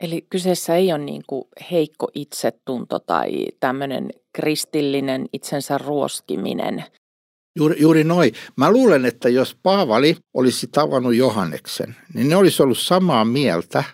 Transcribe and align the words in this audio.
Eli 0.00 0.26
kyseessä 0.30 0.76
ei 0.76 0.92
ole 0.92 1.04
niin 1.04 1.22
kuin 1.26 1.44
heikko 1.70 2.08
itsetunto 2.14 2.98
tai 2.98 3.46
tämmöinen 3.60 4.10
kristillinen 4.32 5.26
itsensä 5.32 5.78
ruoskiminen. 5.78 6.84
Juuri, 7.58 7.76
juuri 7.80 8.04
noin. 8.04 8.32
Mä 8.56 8.72
luulen, 8.72 9.04
että 9.04 9.28
jos 9.28 9.56
Paavali 9.62 10.16
olisi 10.34 10.66
tavannut 10.66 11.14
Johanneksen, 11.14 11.96
niin 12.14 12.28
ne 12.28 12.36
olisi 12.36 12.62
ollut 12.62 12.78
samaa 12.78 13.24
mieltä. 13.24 13.84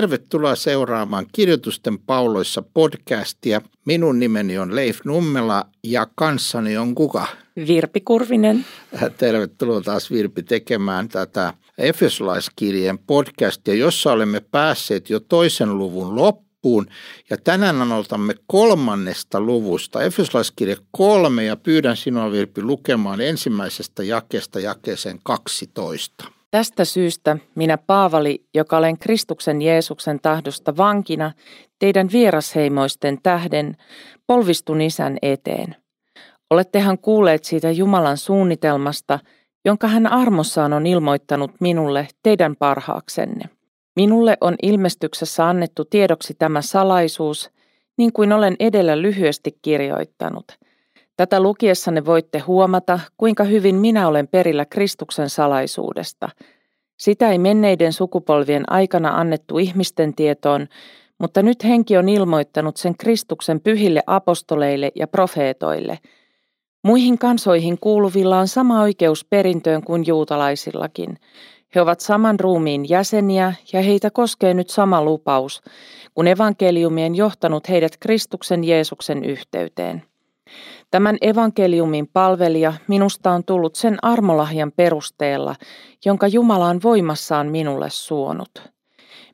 Tervetuloa 0.00 0.56
seuraamaan 0.56 1.26
Kirjoitusten 1.32 1.98
pauloissa 1.98 2.62
podcastia. 2.62 3.60
Minun 3.84 4.18
nimeni 4.18 4.58
on 4.58 4.76
Leif 4.76 4.98
Nummela 5.04 5.64
ja 5.84 6.06
kanssani 6.14 6.76
on 6.76 6.94
kuka? 6.94 7.26
Virpi 7.66 8.00
Kurvinen. 8.00 8.64
Tervetuloa 9.16 9.80
taas 9.80 10.10
Virpi 10.10 10.42
tekemään 10.42 11.08
tätä 11.08 11.54
Efesolaiskirjeen 11.78 12.98
podcastia, 12.98 13.74
jossa 13.74 14.12
olemme 14.12 14.40
päässeet 14.40 15.10
jo 15.10 15.20
toisen 15.20 15.78
luvun 15.78 16.16
loppuun. 16.16 16.86
Ja 17.30 17.36
tänään 17.36 17.82
aloitamme 17.82 18.34
kolmannesta 18.46 19.40
luvusta, 19.40 20.02
Efesolaiskirja 20.02 20.76
kolme, 20.90 21.44
ja 21.44 21.56
pyydän 21.56 21.96
sinua 21.96 22.32
Virpi 22.32 22.62
lukemaan 22.62 23.20
ensimmäisestä 23.20 24.02
jakeesta 24.02 24.60
jakeeseen 24.60 25.20
12. 25.22 26.39
Tästä 26.50 26.84
syystä 26.84 27.36
minä 27.54 27.78
Paavali, 27.78 28.44
joka 28.54 28.76
olen 28.76 28.98
Kristuksen 28.98 29.62
Jeesuksen 29.62 30.20
tahdosta 30.20 30.76
vankina, 30.76 31.32
teidän 31.78 32.08
vierasheimoisten 32.12 33.18
tähden, 33.22 33.76
polvistun 34.26 34.80
isän 34.80 35.18
eteen. 35.22 35.76
Olettehan 36.50 36.98
kuulleet 36.98 37.44
siitä 37.44 37.70
Jumalan 37.70 38.16
suunnitelmasta, 38.16 39.18
jonka 39.64 39.88
hän 39.88 40.06
armossaan 40.06 40.72
on 40.72 40.86
ilmoittanut 40.86 41.50
minulle 41.60 42.08
teidän 42.22 42.56
parhaaksenne. 42.56 43.44
Minulle 43.96 44.36
on 44.40 44.56
ilmestyksessä 44.62 45.48
annettu 45.48 45.84
tiedoksi 45.84 46.34
tämä 46.34 46.62
salaisuus, 46.62 47.50
niin 47.98 48.12
kuin 48.12 48.32
olen 48.32 48.56
edellä 48.60 49.02
lyhyesti 49.02 49.58
kirjoittanut. 49.62 50.44
Tätä 51.20 51.40
lukiessanne 51.40 52.04
voitte 52.04 52.38
huomata, 52.38 53.00
kuinka 53.16 53.44
hyvin 53.44 53.74
minä 53.74 54.08
olen 54.08 54.28
perillä 54.28 54.64
Kristuksen 54.64 55.30
salaisuudesta. 55.30 56.28
Sitä 56.96 57.30
ei 57.30 57.38
menneiden 57.38 57.92
sukupolvien 57.92 58.72
aikana 58.72 59.08
annettu 59.08 59.58
ihmisten 59.58 60.14
tietoon, 60.14 60.66
mutta 61.18 61.42
nyt 61.42 61.64
henki 61.64 61.96
on 61.96 62.08
ilmoittanut 62.08 62.76
sen 62.76 62.96
Kristuksen 62.96 63.60
pyhille 63.60 64.02
apostoleille 64.06 64.92
ja 64.94 65.06
profeetoille. 65.06 65.98
Muihin 66.84 67.18
kansoihin 67.18 67.78
kuuluvilla 67.80 68.38
on 68.38 68.48
sama 68.48 68.82
oikeus 68.82 69.24
perintöön 69.24 69.84
kuin 69.84 70.06
juutalaisillakin. 70.06 71.18
He 71.74 71.80
ovat 71.80 72.00
saman 72.00 72.40
ruumiin 72.40 72.88
jäseniä 72.88 73.54
ja 73.72 73.82
heitä 73.82 74.10
koskee 74.10 74.54
nyt 74.54 74.70
sama 74.70 75.04
lupaus, 75.04 75.62
kun 76.14 76.26
evankeliumien 76.26 77.14
johtanut 77.14 77.68
heidät 77.68 77.92
Kristuksen 78.00 78.64
Jeesuksen 78.64 79.24
yhteyteen. 79.24 80.02
Tämän 80.90 81.16
evankeliumin 81.20 82.08
palvelija 82.12 82.72
minusta 82.88 83.30
on 83.30 83.44
tullut 83.44 83.74
sen 83.74 83.98
armolahjan 84.02 84.72
perusteella, 84.76 85.54
jonka 86.04 86.26
Jumala 86.26 86.66
on 86.66 86.80
voimassaan 86.82 87.46
minulle 87.46 87.90
suonut. 87.90 88.50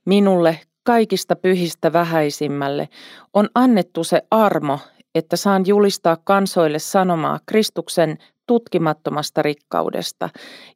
Minulle, 0.05 0.61
kaikista 0.83 1.37
pyhistä 1.37 1.93
vähäisimmälle, 1.93 2.89
on 3.35 3.49
annettu 3.55 4.05
se 4.05 4.23
armo, 4.31 4.79
että 5.15 5.37
saan 5.37 5.63
julistaa 5.67 6.17
kansoille 6.25 6.79
sanomaa 6.79 7.41
Kristuksen 7.47 8.19
tutkimattomasta 8.47 9.43
rikkaudesta 9.43 10.29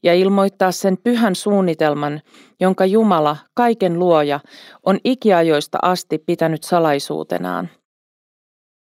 ja 0.02 0.14
ilmoittaa 0.14 0.72
sen 0.72 0.98
pyhän 1.04 1.34
suunnitelman, 1.34 2.20
jonka 2.60 2.86
Jumala, 2.86 3.36
kaiken 3.54 3.98
luoja, 3.98 4.40
on 4.86 4.98
ikiajoista 5.04 5.78
asti 5.82 6.18
pitänyt 6.18 6.62
salaisuutenaan– 6.62 7.68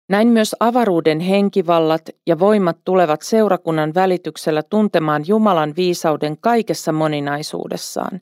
näin 0.10 0.28
myös 0.28 0.56
avaruuden 0.60 1.20
henkivallat 1.20 2.10
ja 2.28 2.40
voimat 2.40 2.78
tulevat 2.86 3.22
seurakunnan 3.22 3.94
välityksellä 3.94 4.64
tuntemaan 4.64 5.24
Jumalan 5.28 5.74
viisauden 5.76 6.38
kaikessa 6.42 6.92
moninaisuudessaan. 6.92 8.22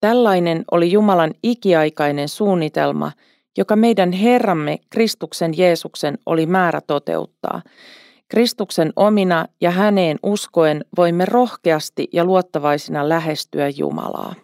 Tällainen 0.00 0.64
oli 0.70 0.92
Jumalan 0.92 1.34
ikiaikainen 1.42 2.28
suunnitelma, 2.28 3.12
joka 3.58 3.76
meidän 3.76 4.12
Herramme 4.12 4.78
Kristuksen 4.90 5.58
Jeesuksen 5.58 6.18
oli 6.26 6.46
määrä 6.46 6.80
toteuttaa. 6.80 7.62
Kristuksen 8.28 8.92
omina 8.96 9.46
ja 9.60 9.70
häneen 9.70 10.18
uskoen 10.22 10.84
voimme 10.96 11.24
rohkeasti 11.24 12.08
ja 12.12 12.24
luottavaisina 12.24 13.08
lähestyä 13.08 13.68
Jumalaa. 13.68 14.34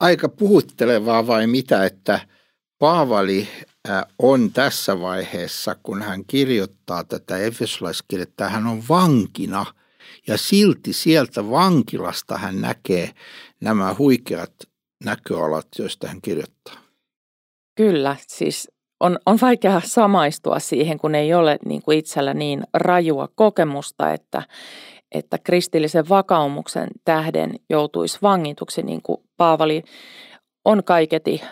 Aika 0.00 0.28
puhuttelevaa 0.28 1.26
vai 1.26 1.46
mitä, 1.46 1.84
että 1.84 2.20
Paavali 2.78 3.48
on 4.18 4.52
tässä 4.52 5.00
vaiheessa, 5.00 5.76
kun 5.82 6.02
hän 6.02 6.24
kirjoittaa 6.26 7.04
tätä 7.04 7.38
Efesolaiskirjettä, 7.38 8.48
hän 8.48 8.66
on 8.66 8.82
vankina 8.88 9.66
ja 10.26 10.38
silti 10.38 10.92
sieltä 10.92 11.50
vankilasta 11.50 12.38
hän 12.38 12.60
näkee 12.60 13.10
nämä 13.60 13.94
huikeat 13.98 14.52
näköalat, 15.04 15.66
joista 15.78 16.08
hän 16.08 16.20
kirjoittaa. 16.22 16.74
Kyllä, 17.76 18.16
siis 18.28 18.70
on, 19.00 19.18
on 19.26 19.38
vaikea 19.42 19.82
samaistua 19.84 20.58
siihen, 20.58 20.98
kun 20.98 21.14
ei 21.14 21.34
ole 21.34 21.58
niin 21.64 21.82
kuin 21.82 21.98
itsellä 21.98 22.34
niin 22.34 22.62
rajua 22.74 23.28
kokemusta, 23.34 24.12
että, 24.12 24.42
että 25.12 25.38
kristillisen 25.38 26.08
vakaumuksen 26.08 26.88
tähden 27.04 27.54
joutuisi 27.70 28.18
vangituksi, 28.22 28.82
niin 28.82 29.02
kuin 29.02 29.20
Paavali 29.36 29.84
on 30.64 30.84
kaiketi 30.84 31.42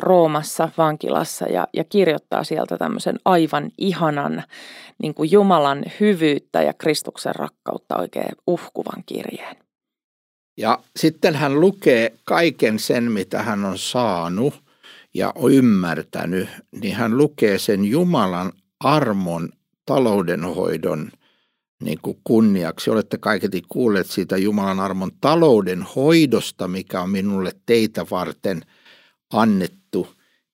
Roomassa 0.00 0.68
vankilassa 0.78 1.46
ja, 1.46 1.68
ja 1.72 1.84
kirjoittaa 1.84 2.44
sieltä 2.44 2.78
tämmöisen 2.78 3.18
aivan 3.24 3.70
ihanan 3.78 4.42
niin 5.02 5.14
kuin 5.14 5.30
Jumalan 5.30 5.84
hyvyyttä 6.00 6.62
ja 6.62 6.72
Kristuksen 6.72 7.34
rakkautta 7.34 7.96
oikein 7.96 8.32
uhkuvan 8.46 9.02
kirjeen. 9.06 9.56
Ja 10.56 10.78
sitten 10.96 11.34
hän 11.34 11.60
lukee 11.60 12.12
kaiken 12.24 12.78
sen, 12.78 13.12
mitä 13.12 13.42
hän 13.42 13.64
on 13.64 13.78
saanut 13.78 14.54
ja 15.14 15.32
on 15.34 15.52
ymmärtänyt, 15.52 16.48
niin 16.80 16.94
hän 16.94 17.18
lukee 17.18 17.58
sen 17.58 17.84
Jumalan 17.84 18.52
armon 18.80 19.48
taloudenhoidon– 19.86 21.10
niin 21.82 21.98
kuin 22.02 22.18
kunniaksi. 22.24 22.90
Olette 22.90 23.18
kaiketi 23.18 23.62
kuulleet 23.68 24.06
siitä 24.06 24.36
Jumalan 24.36 24.80
armon 24.80 25.10
talouden 25.20 25.82
hoidosta, 25.82 26.68
mikä 26.68 27.00
on 27.00 27.10
minulle 27.10 27.52
teitä 27.66 28.06
varten 28.10 28.62
annettu, 29.32 30.08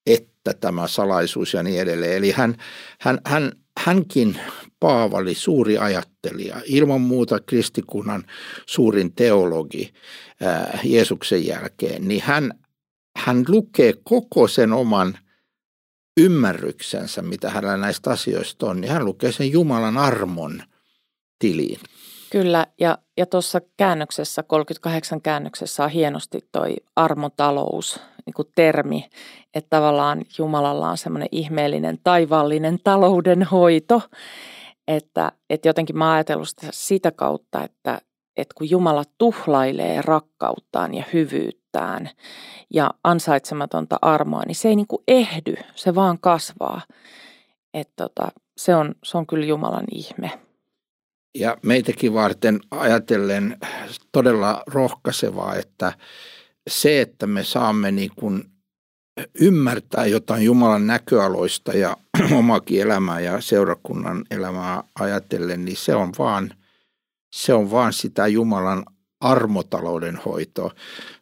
että 0.07 0.55
tämä 0.61 0.89
salaisuus 0.89 1.55
ja 1.55 1.63
niin 1.63 1.81
edelleen. 1.81 2.17
Eli 2.17 2.31
hän, 2.31 2.55
hän, 3.01 3.19
hän, 3.27 3.53
hänkin 3.79 4.39
Paavali, 4.81 5.35
suuri 5.35 5.79
ajattelija, 5.79 6.57
ilman 6.65 7.01
muuta 7.01 7.41
kristikunnan 7.41 8.25
suurin 8.67 9.13
teologi 9.13 9.93
ää, 10.41 10.79
Jeesuksen 10.85 11.47
jälkeen, 11.47 12.09
niin 12.09 12.23
hän, 12.25 12.53
hän 13.17 13.45
lukee 13.49 13.95
koko 14.05 14.49
sen 14.49 14.73
oman 14.73 15.19
ymmärryksensä, 16.21 17.23
mitä 17.23 17.51
hänellä 17.51 17.77
näistä 17.77 18.11
asioista 18.11 18.67
on, 18.67 18.81
niin 18.81 18.93
hän 18.93 19.05
lukee 19.05 19.33
sen 19.33 19.53
Jumalan 19.53 19.99
armon 19.99 20.63
tiliin. 21.41 21.81
Kyllä, 22.31 22.67
ja, 22.81 22.99
ja 23.17 23.27
tuossa 23.27 23.61
käännöksessä, 23.77 24.43
38 24.43 25.23
käännöksessä 25.23 25.85
on 25.85 25.91
hienosti 25.91 26.49
toi 26.53 26.77
armotalous 26.97 28.01
niin 28.27 28.35
kuin 28.35 28.49
termi, 28.55 29.09
että 29.55 29.77
tavallaan 29.77 30.25
Jumalalla 30.39 30.91
on 30.91 30.99
semmoinen 30.99 31.29
ihmeellinen 31.33 31.99
taivaallinen 32.05 32.79
taloudenhoito, 32.85 34.03
että, 34.89 35.33
että 35.51 35.69
jotenkin 35.69 35.99
mä 35.99 36.13
ajatellut 36.13 36.49
sitä, 36.49 36.67
sitä 36.71 37.11
kautta, 37.11 37.65
että, 37.65 38.01
että 38.37 38.55
kun 38.59 38.71
Jumala 38.71 39.05
tuhlailee 39.19 40.03
rakkauttaan 40.03 40.95
ja 40.95 41.05
hyvyyttään 41.13 42.11
ja 42.75 42.91
ansaitsematonta 43.05 43.99
armoa, 44.03 44.43
niin 44.47 44.55
se 44.55 44.69
ei 44.69 44.77
niin 44.77 44.87
kuin 44.87 45.03
ehdy, 45.09 45.55
se 45.75 45.95
vaan 45.95 46.19
kasvaa. 46.19 46.81
Että 47.75 47.93
tota, 47.97 48.29
se, 48.57 48.75
on, 48.75 48.95
se 49.05 49.19
on 49.19 49.27
kyllä 49.27 49.47
Jumalan 49.47 49.87
ihme. 49.93 50.50
Ja 51.35 51.57
meitäkin 51.63 52.15
varten 52.15 52.61
ajatellen 52.71 53.59
todella 54.13 54.63
rohkaisevaa, 54.67 55.57
että 55.57 55.93
se, 56.71 57.01
että 57.01 57.27
me 57.27 57.45
saamme 57.45 57.91
niin 57.91 58.11
kuin 58.17 58.45
ymmärtää 59.41 60.07
jotain 60.07 60.45
Jumalan 60.45 60.87
näköaloista 60.87 61.73
ja 61.73 61.97
omakin 62.39 62.81
elämää 62.81 63.21
ja 63.21 63.41
seurakunnan 63.41 64.25
elämää 64.31 64.85
ajatellen, 65.01 65.65
niin 65.65 65.77
se 65.77 65.95
on 65.95 66.13
vaan, 66.19 66.55
se 67.33 67.55
on 67.55 67.71
vaan 67.71 67.93
sitä 67.93 68.27
Jumalan 68.27 68.85
armotalouden 69.21 70.17
hoitoa. 70.17 70.71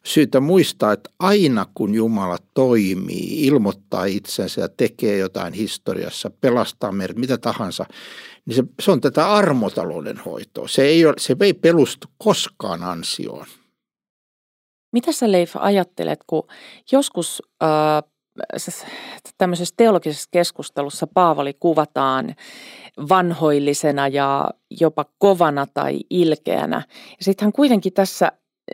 Syytä 0.03 0.39
muistaa, 0.39 0.93
että 0.93 1.09
aina 1.19 1.65
kun 1.73 1.95
Jumala 1.95 2.37
toimii, 2.53 3.45
ilmoittaa 3.45 4.05
itsensä 4.05 4.61
ja 4.61 4.69
tekee 4.69 5.17
jotain 5.17 5.53
historiassa, 5.53 6.31
pelastaa 6.41 6.91
meidät, 6.91 7.17
mitä 7.17 7.37
tahansa, 7.37 7.85
niin 8.45 8.55
se, 8.55 8.63
se 8.81 8.91
on 8.91 9.01
tätä 9.01 9.31
armotalouden 9.31 10.17
hoitoa. 10.17 10.67
Se 10.67 10.81
ei, 10.81 11.05
ole, 11.05 11.13
se 11.17 11.35
ei 11.39 11.53
pelustu 11.53 12.07
koskaan 12.17 12.83
ansioon. 12.83 13.45
Mitä 14.91 15.11
sä 15.11 15.31
Leif 15.31 15.55
ajattelet, 15.55 16.19
kun 16.27 16.47
joskus 16.91 17.43
äh, 17.63 17.69
tämmöisessä 19.37 19.73
teologisessa 19.77 20.29
keskustelussa 20.31 21.07
Paavali 21.07 21.53
kuvataan 21.53 22.35
vanhoillisena 23.09 24.07
ja 24.07 24.49
jopa 24.79 25.05
kovana 25.17 25.67
tai 25.73 25.99
ilkeänä. 26.09 26.85
Ja 26.91 27.17
sitten 27.21 27.45
hän 27.45 27.53
kuitenkin 27.53 27.93
tässä 27.93 28.31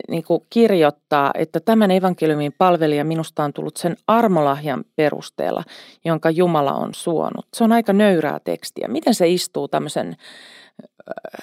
niin 0.09 0.23
kuin 0.23 0.41
kirjoittaa, 0.49 1.31
että 1.37 1.59
tämän 1.59 1.91
evankeliumin 1.91 2.53
palvelija 2.57 3.05
minusta 3.05 3.43
on 3.43 3.53
tullut 3.53 3.77
sen 3.77 3.97
armolahjan 4.07 4.83
perusteella, 4.95 5.63
jonka 6.05 6.29
Jumala 6.29 6.73
on 6.73 6.93
suonut. 6.93 7.47
Se 7.53 7.63
on 7.63 7.71
aika 7.71 7.93
nöyrää 7.93 8.39
tekstiä. 8.39 8.87
Miten 8.87 9.15
se 9.15 9.27
istuu 9.27 9.67
tämmöisen 9.67 10.15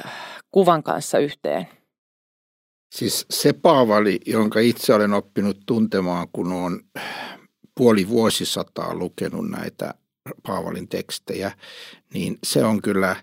äh, 0.05 0.13
kuvan 0.51 0.83
kanssa 0.83 1.19
yhteen? 1.19 1.69
Siis 2.95 3.27
se 3.31 3.53
Paavali, 3.53 4.21
jonka 4.27 4.61
itse 4.61 4.95
olen 4.95 5.13
oppinut 5.13 5.59
tuntemaan, 5.67 6.29
kun 6.33 6.53
on 6.53 6.81
puoli 7.75 8.09
vuosisataa 8.09 8.95
lukenut 8.95 9.51
näitä 9.51 9.95
Paavalin 10.47 10.89
tekstejä, 10.89 11.53
niin 12.15 12.39
se 12.45 12.65
on 12.65 12.83
kyllä 12.83 13.17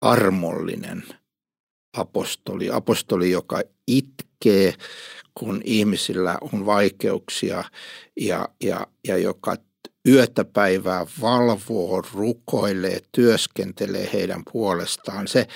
armollinen 0.00 1.04
apostoli. 1.96 2.70
Apostoli, 2.70 3.30
joka 3.30 3.62
itkee, 3.86 4.74
kun 5.34 5.60
ihmisillä 5.64 6.38
on 6.52 6.66
vaikeuksia 6.66 7.64
ja, 8.20 8.48
ja, 8.62 8.86
ja 9.06 9.16
joka 9.16 9.56
yötä 10.08 10.44
päivää 10.44 11.06
valvoo, 11.20 12.02
rukoilee, 12.14 13.00
työskentelee 13.12 14.10
heidän 14.12 14.42
puolestaan. 14.52 15.28
Se, 15.28 15.46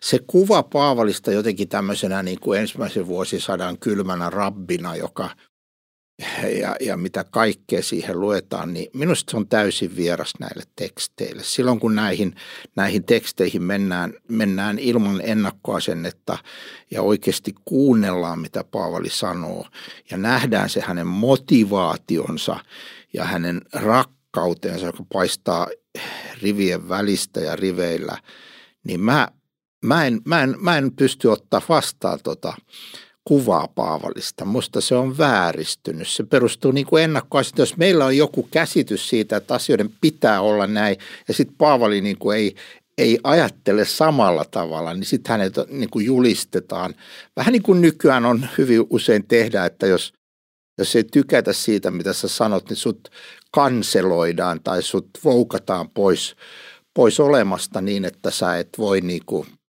se 0.00 0.18
kuva 0.26 0.62
Paavalista 0.62 1.32
jotenkin 1.32 1.68
tämmöisenä 1.68 2.22
niin 2.22 2.40
kuin 2.40 2.60
ensimmäisen 2.60 3.06
vuosisadan 3.06 3.78
kylmänä 3.78 4.30
rabbina, 4.30 4.96
joka– 4.96 5.30
ja, 6.60 6.76
ja 6.80 6.96
mitä 6.96 7.24
kaikkea 7.24 7.82
siihen 7.82 8.20
luetaan, 8.20 8.74
niin 8.74 8.90
minusta 8.94 9.30
se 9.30 9.36
on 9.36 9.48
täysin 9.48 9.96
vieras 9.96 10.32
näille 10.40 10.62
teksteille. 10.76 11.42
Silloin 11.42 11.80
kun 11.80 11.94
näihin, 11.94 12.34
näihin 12.76 13.04
teksteihin 13.04 13.62
mennään, 13.62 14.12
mennään 14.28 14.78
ilman 14.78 15.20
ennakkoasennetta 15.24 16.38
ja 16.90 17.02
oikeasti 17.02 17.54
kuunnellaan, 17.64 18.38
mitä 18.38 18.64
Paavali 18.64 19.10
sanoo 19.10 19.66
ja 20.10 20.16
nähdään 20.16 20.70
se 20.70 20.80
hänen 20.80 21.06
motivaationsa 21.06 22.56
ja 23.12 23.24
hänen 23.24 23.60
rakkautensa, 23.72 24.86
joka 24.86 25.04
paistaa 25.12 25.66
rivien 26.42 26.88
välistä 26.88 27.40
ja 27.40 27.56
riveillä, 27.56 28.18
niin 28.84 29.00
mä, 29.00 29.28
mä, 29.84 30.06
en, 30.06 30.20
mä, 30.24 30.42
en, 30.42 30.54
mä 30.58 30.78
en 30.78 30.92
pysty 30.96 31.28
ottaa 31.28 31.62
vastaan 31.68 32.18
tota, 32.24 32.54
kuvaa 33.24 33.68
Paavalista. 33.74 34.44
Musta 34.44 34.80
se 34.80 34.94
on 34.94 35.18
vääristynyt. 35.18 36.08
Se 36.08 36.24
perustuu 36.24 36.72
niin 36.72 36.86
kuin. 36.86 37.10
Jos 37.58 37.76
meillä 37.76 38.04
on 38.04 38.16
joku 38.16 38.48
käsitys 38.50 39.08
siitä, 39.08 39.36
että 39.36 39.54
asioiden 39.54 39.90
pitää 40.00 40.40
olla 40.40 40.66
näin, 40.66 40.96
ja 41.28 41.34
sitten 41.34 41.56
Paavali 41.58 42.00
niin 42.00 42.18
kuin 42.18 42.38
ei, 42.38 42.54
ei 42.98 43.18
ajattele 43.24 43.84
samalla 43.84 44.44
tavalla, 44.44 44.94
niin 44.94 45.04
sitten 45.04 45.30
hänet 45.30 45.54
niin 45.68 45.90
kuin 45.90 46.06
julistetaan. 46.06 46.94
Vähän 47.36 47.52
niin 47.52 47.62
kuin 47.62 47.80
nykyään 47.80 48.24
on 48.24 48.46
hyvin 48.58 48.86
usein 48.90 49.26
tehdä, 49.28 49.64
että 49.64 49.86
jos, 49.86 50.12
jos 50.78 50.96
ei 50.96 51.04
tykätä 51.04 51.52
siitä, 51.52 51.90
mitä 51.90 52.12
sä 52.12 52.28
sanot, 52.28 52.68
niin 52.68 52.76
sut 52.76 53.08
kanseloidaan 53.50 54.60
tai 54.64 54.82
sut 54.82 55.08
voukataan 55.24 55.90
pois, 55.90 56.36
pois 56.94 57.20
olemasta 57.20 57.80
niin, 57.80 58.04
että 58.04 58.30
sä 58.30 58.58
et 58.58 58.68
voi 58.78 59.00
niin 59.00 59.22
kuin– 59.26 59.46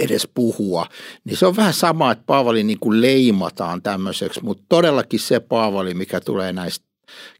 edes 0.00 0.28
puhua, 0.34 0.86
niin 1.24 1.36
se 1.36 1.46
on 1.46 1.56
vähän 1.56 1.74
sama, 1.74 2.12
että 2.12 2.24
Paavali 2.26 2.62
niin 2.62 2.78
kuin 2.78 3.00
leimataan 3.00 3.82
tämmöiseksi, 3.82 4.44
mutta 4.44 4.64
todellakin 4.68 5.20
se 5.20 5.40
Paavali, 5.40 5.94
mikä 5.94 6.20
tulee 6.20 6.52
näistä 6.52 6.86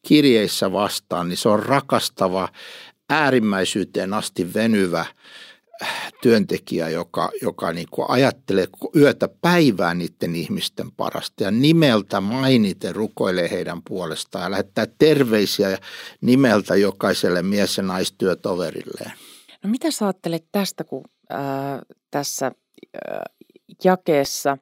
kirjeissä 0.07 0.73
vastaan, 0.73 1.29
niin 1.29 1.37
se 1.37 1.49
on 1.49 1.63
rakastava, 1.63 2.49
äärimmäisyyteen 3.11 4.15
asti 4.15 4.55
venyvä 4.55 5.01
äh, 5.83 6.13
työntekijä, 6.23 6.89
joka, 6.89 7.31
joka 7.43 7.73
niin 7.73 7.87
kuin 7.91 8.11
ajattelee 8.11 8.69
yötä 8.97 9.29
päivää 9.41 9.95
niiden 9.95 10.37
ihmisten 10.37 10.93
parasta 10.93 11.43
ja 11.43 11.51
nimeltä 11.51 12.21
mainiten 12.21 12.95
rukoilee 12.95 13.51
heidän 13.51 13.83
puolestaan 13.83 14.45
ja 14.45 14.51
lähettää 14.51 14.87
terveisiä 14.99 15.79
nimeltä 16.21 16.77
jokaiselle 16.77 17.43
mies- 17.43 17.77
ja 17.77 17.83
naistyötoverilleen. 17.83 19.13
No 19.65 19.71
mitä 19.71 19.91
sä 19.91 20.05
ajattelet 20.05 20.45
tästä, 20.53 20.85
kun 20.85 21.05
tässä 22.11 22.53
jakeessa 23.85 24.59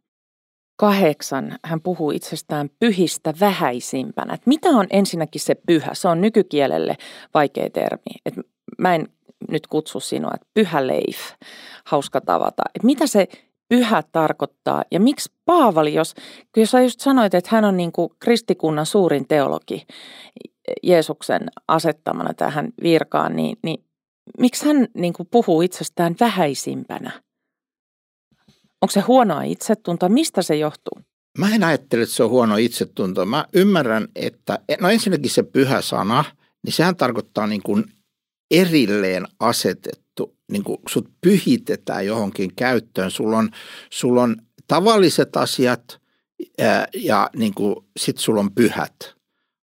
kahdeksan 0.76 1.59
hän 1.65 1.81
puhuu 1.81 2.11
itsestään 2.11 2.70
pyhistä 2.79 3.35
vähäisimpänä. 3.41 4.35
Et 4.35 4.47
mitä 4.47 4.69
on 4.69 4.87
ensinnäkin 4.91 5.41
se 5.41 5.55
pyhä? 5.55 5.94
Se 5.94 6.09
on 6.09 6.20
nykykielelle 6.20 6.97
vaikea 7.35 7.70
termi. 7.70 8.15
Et 8.26 8.35
mä 8.79 8.94
en 8.94 9.09
nyt 9.50 9.67
kutsu 9.67 10.00
sinua, 10.00 10.31
että 10.35 10.47
pyhä 10.55 10.87
leif, 10.87 11.19
hauska 11.85 12.20
tavata. 12.20 12.62
Et 12.75 12.82
mitä 12.82 13.06
se 13.06 13.29
pyhä 13.69 14.03
tarkoittaa 14.12 14.85
ja 14.91 15.00
miksi 15.00 15.32
Paavali, 15.44 15.94
jos, 15.94 16.14
jos 16.56 16.71
sä 16.71 16.81
just 16.81 17.00
sanoit, 17.00 17.35
että 17.35 17.50
hän 17.53 17.64
on 17.64 17.76
niin 17.76 17.93
kuin 17.93 18.11
kristikunnan 18.19 18.87
suurin 18.87 19.29
teologi 19.29 19.87
Jeesuksen 20.82 21.49
asettamana 21.69 22.35
tähän 22.35 22.69
virkaan, 22.82 23.37
niin, 23.37 23.59
niin 23.62 23.85
miksi 24.39 24.65
hän 24.65 24.89
niin 24.95 25.13
kuin 25.13 25.29
puhuu 25.31 25.63
itsestään 25.63 26.17
vähäisimpänä? 26.21 27.23
Onko 28.83 28.93
se 28.93 29.01
huonoa 29.01 29.43
itsetuntoa? 29.43 30.09
Mistä 30.09 30.43
se 30.43 30.57
johtuu? 30.57 31.03
Mä 31.39 31.55
en 31.55 31.65
ajattele, 31.65 32.03
että 32.03 32.15
se 32.15 32.23
on 32.23 32.31
huono 32.31 32.57
itsetunto. 32.57 33.27
Mä 33.27 33.45
ymmärrän, 33.53 34.09
että 34.15 34.59
no 34.81 34.89
ensinnäkin 34.89 35.31
se 35.31 35.43
pyhä 35.43 35.81
sana, 35.81 36.25
niin 36.65 36.73
sehän 36.73 36.97
tarkoittaa 36.97 37.47
niin 37.47 37.63
kuin 37.63 37.85
erilleen 38.51 39.27
asetettu, 39.41 40.37
niin 40.53 40.65
kuin 40.65 40.79
sut 40.89 41.09
pyhitetään 41.21 42.07
johonkin 42.07 42.55
käyttöön. 42.57 43.11
Sulla 43.11 43.39
on, 43.39 43.51
sulla 43.91 44.23
on 44.23 44.37
tavalliset 44.67 45.37
asiat 45.37 46.01
ja, 46.95 47.31
niin 47.37 47.55
kuin, 47.55 47.77
sit 47.97 48.19
sulla 48.19 48.41
on 48.41 48.55
pyhät 48.55 49.14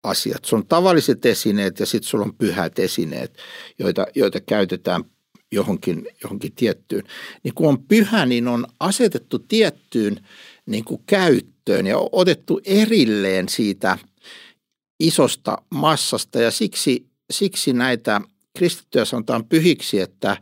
asiat. 0.04 0.46
Sulla 0.46 0.62
on 0.62 0.68
tavalliset 0.68 1.26
esineet 1.26 1.80
ja 1.80 1.86
sitten 1.86 2.10
sulla 2.10 2.26
on 2.26 2.36
pyhät 2.36 2.80
esineet, 2.80 3.38
joita, 3.80 4.08
joita 4.16 4.42
käytetään 4.42 5.04
johonkin, 5.52 6.08
johonkin 6.24 6.52
tiettyyn. 6.56 7.04
Niin 7.44 7.54
kun 7.54 7.70
on 7.70 7.84
pyhä, 7.84 8.26
niin 8.26 8.48
on 8.48 8.68
asetettu 8.80 9.40
tiettyyn 9.40 10.20
niin 10.66 10.84
kuin 10.84 11.02
käyttöön 11.06 11.88
ja 11.88 11.98
otettu 12.12 12.62
erilleen 12.66 13.50
siitä 13.50 13.98
isosta 15.00 15.58
massasta 15.70 16.40
ja 16.40 16.52
siksi, 16.52 17.06
siksi 17.32 17.74
näitä 17.74 18.22
kristittyjä 18.58 19.06
sanotaan 19.06 19.46
pyhiksi, 19.46 20.00
että 20.00 20.38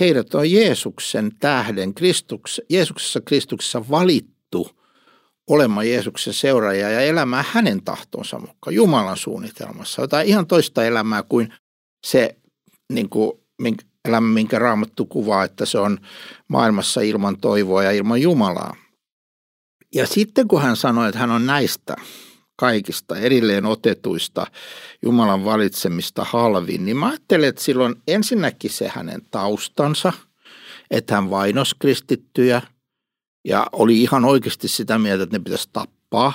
heidät 0.00 0.34
on 0.34 0.50
Jeesuksen 0.50 1.32
tähden, 1.40 1.94
Kristuks, 1.94 2.60
Jeesuksessa 2.70 3.20
Kristuksessa 3.20 3.90
valittu 3.90 4.70
olemaan 5.46 5.88
Jeesuksen 5.88 6.34
seuraaja 6.34 6.90
ja 6.90 7.00
elämään 7.00 7.44
hänen 7.50 7.82
tahtonsa 7.82 8.38
mukaan, 8.38 8.74
Jumalan 8.74 9.16
suunnitelmassa. 9.16 10.02
Jotain 10.02 10.28
ihan 10.28 10.46
toista 10.46 10.84
elämää 10.84 11.22
kuin 11.22 11.54
se 12.06 12.36
niin 12.92 13.08
kuin, 13.08 13.32
elämä, 14.04 14.28
minkä 14.28 14.58
Raamattu 14.58 15.06
kuvaa, 15.06 15.44
että 15.44 15.66
se 15.66 15.78
on 15.78 15.98
maailmassa 16.48 17.00
ilman 17.00 17.36
toivoa 17.40 17.82
ja 17.82 17.90
ilman 17.90 18.22
Jumalaa. 18.22 18.76
Ja 19.94 20.06
sitten 20.06 20.48
kun 20.48 20.62
hän 20.62 20.76
sanoi, 20.76 21.08
että 21.08 21.18
hän 21.18 21.30
on 21.30 21.46
näistä 21.46 21.96
kaikista 22.56 23.16
erilleen 23.16 23.66
otetuista 23.66 24.46
Jumalan 25.02 25.44
valitsemista 25.44 26.24
halvin, 26.24 26.84
niin 26.84 26.96
mä 26.96 27.08
ajattelen, 27.08 27.48
että 27.48 27.62
silloin 27.62 27.94
ensinnäkin 28.08 28.70
se 28.70 28.88
hänen 28.94 29.22
taustansa, 29.30 30.12
että 30.90 31.14
hän 31.14 31.30
vainos 31.30 31.74
kristittyjä 31.74 32.62
ja 33.46 33.66
oli 33.72 34.02
ihan 34.02 34.24
oikeasti 34.24 34.68
sitä 34.68 34.98
mieltä, 34.98 35.22
että 35.22 35.38
ne 35.38 35.44
pitäisi 35.44 35.68
tappaa 35.72 36.32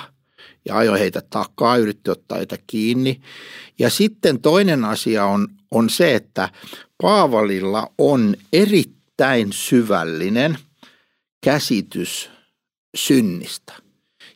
ja 0.64 0.76
ajoi 0.76 0.98
heitä 0.98 1.22
takaa, 1.30 1.76
yritti 1.76 2.10
ottaa 2.10 2.38
heitä 2.38 2.58
kiinni. 2.66 3.20
Ja 3.78 3.90
sitten 3.90 4.40
toinen 4.40 4.84
asia 4.84 5.24
on, 5.24 5.48
on 5.70 5.90
se, 5.90 6.14
että 6.14 6.48
Paavalilla 7.02 7.92
on 7.98 8.36
erittäin 8.52 9.52
syvällinen 9.52 10.58
käsitys 11.44 12.30
synnistä. 12.96 13.72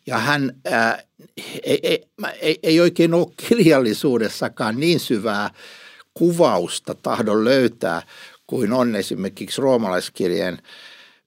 Ja 0.07 0.19
hän 0.19 0.53
ää, 0.65 1.03
ei, 1.63 1.81
ei, 1.83 2.07
ei, 2.41 2.59
ei 2.63 2.81
oikein 2.81 3.15
ole 3.15 3.27
kirjallisuudessakaan 3.49 4.81
niin 4.81 5.01
syvää 5.01 5.51
kuvausta 6.15 6.95
tahdon 6.95 7.45
löytää 7.45 8.03
kuin 8.47 8.73
on 8.73 8.97
esimerkiksi 8.97 9.61
roomalaiskirjeen 9.61 10.59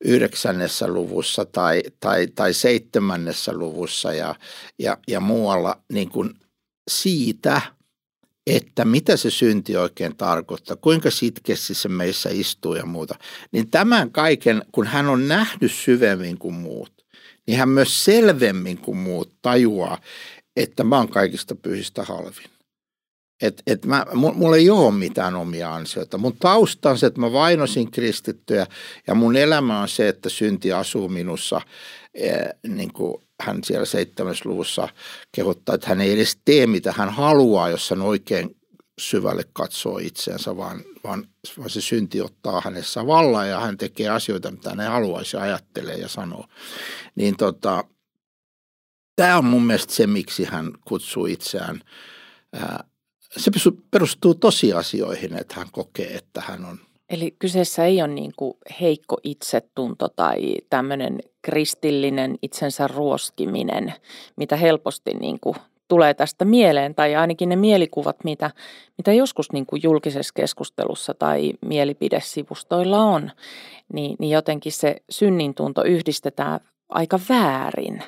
yhdeksännessä 0.06 0.88
luvussa 0.88 1.46
tai, 1.46 1.84
tai, 2.00 2.28
tai 2.28 2.54
seitsemännessä 2.54 3.54
luvussa 3.54 4.14
ja, 4.14 4.36
ja, 4.80 4.98
ja 5.08 5.20
muualla 5.20 5.82
niin 5.94 6.10
kuin 6.10 6.34
siitä, 6.90 7.62
että 8.48 8.86
mitä 8.86 9.18
se 9.18 9.30
synti 9.30 9.78
oikein 9.78 10.16
tarkoittaa, 10.16 10.76
kuinka 10.76 11.12
sitkesti 11.12 11.74
se 11.74 11.90
meissä 11.90 12.30
istuu 12.32 12.76
ja 12.76 12.86
muuta. 12.86 13.16
Niin 13.52 13.70
tämän 13.72 14.12
kaiken, 14.12 14.62
kun 14.72 14.88
hän 14.88 15.08
on 15.08 15.28
nähnyt 15.28 15.72
syvemmin 15.72 16.38
kuin 16.38 16.56
muut, 16.56 16.94
niin 17.48 17.60
hän 17.60 17.70
myös 17.70 18.06
selvemmin 18.06 18.78
kuin 18.78 18.98
muut 18.98 19.34
tajuaa, 19.42 20.02
että 20.56 20.84
mä 20.84 20.98
oon 20.98 21.10
kaikista 21.10 21.56
pyhistä 21.56 22.04
halvin. 22.04 22.59
Et, 23.42 23.64
et 23.68 23.86
mä, 23.86 24.06
mulla 24.14 24.56
ei 24.56 24.70
ole 24.70 24.94
mitään 24.94 25.36
omia 25.36 25.76
ansioita. 25.76 26.18
Mun 26.18 26.38
tausta 26.38 26.90
on 26.90 26.98
se, 26.98 27.06
että 27.06 27.20
mä 27.22 27.32
vainosin 27.32 27.92
kristittyjä 27.92 28.68
ja 29.08 29.16
mun 29.16 29.36
elämä 29.36 29.82
on 29.82 29.90
se, 29.90 30.08
että 30.08 30.30
synti 30.30 30.74
asuu 30.74 31.10
minussa. 31.10 31.62
E, 32.14 32.32
niin 32.68 32.94
kuin 32.94 33.24
hän 33.42 33.64
siellä 33.64 33.86
seitsemäs 33.86 34.46
luvussa 34.46 34.90
kehottaa, 35.32 35.76
että 35.76 35.88
hän 35.88 36.02
ei 36.02 36.14
edes 36.14 36.38
tee 36.46 36.68
mitä 36.68 36.94
hän 36.98 37.10
haluaa, 37.10 37.70
jos 37.70 37.90
hän 37.90 38.02
oikein 38.02 38.56
syvälle 39.00 39.44
katsoo 39.54 39.98
itseensä, 39.98 40.58
vaan, 40.58 40.82
vaan, 41.04 41.28
vaan 41.58 41.70
se 41.70 41.82
synti 41.82 42.22
ottaa 42.22 42.62
hänessä 42.66 43.08
vallan 43.08 43.50
ja 43.50 43.60
hän 43.60 43.78
tekee 43.78 44.10
asioita, 44.10 44.52
mitä 44.52 44.70
hän 44.70 44.92
haluaisi 44.92 45.38
ja 45.38 45.44
ajattelee 45.44 45.96
ja 45.96 46.08
sanoo. 46.08 46.46
Niin 47.16 47.38
tota, 47.38 47.84
tämä 49.16 49.38
on 49.38 49.46
mun 49.46 49.66
mielestä 49.66 49.94
se, 49.94 50.08
miksi 50.08 50.44
hän 50.44 50.72
kutsuu 50.88 51.26
itseään 51.26 51.82
ää, 52.54 52.84
se 53.38 53.52
perustuu 53.92 54.36
tosiasioihin, 54.36 55.38
että 55.38 55.56
hän 55.56 55.68
kokee, 55.72 56.16
että 56.16 56.42
hän 56.42 56.66
on. 56.66 56.80
Eli 57.10 57.36
kyseessä 57.40 57.86
ei 57.86 58.02
ole 58.02 58.08
niin 58.08 58.34
kuin 58.36 58.58
heikko 58.82 59.18
itsetunto 59.24 60.10
tai 60.10 60.56
tämmöinen 60.70 61.20
kristillinen 61.42 62.38
itsensä 62.42 62.88
ruoskiminen, 62.88 63.94
mitä 64.36 64.56
helposti 64.56 65.14
niin 65.14 65.40
kuin 65.40 65.56
tulee 65.88 66.14
tästä 66.14 66.46
mieleen, 66.46 66.96
tai 66.96 67.16
ainakin 67.16 67.50
ne 67.50 67.56
mielikuvat, 67.56 68.24
mitä, 68.24 68.52
mitä 68.98 69.14
joskus 69.14 69.52
niin 69.52 69.66
kuin 69.66 69.84
julkisessa 69.84 70.34
keskustelussa 70.36 71.14
tai 71.14 71.54
mielipidesivustoilla 71.66 73.00
on, 73.00 73.32
niin, 73.94 74.16
niin 74.20 74.30
jotenkin 74.32 74.72
se 74.72 74.96
synnintunto 75.10 75.84
yhdistetään 75.84 76.60
aika 76.90 77.20
väärin. 77.30 78.04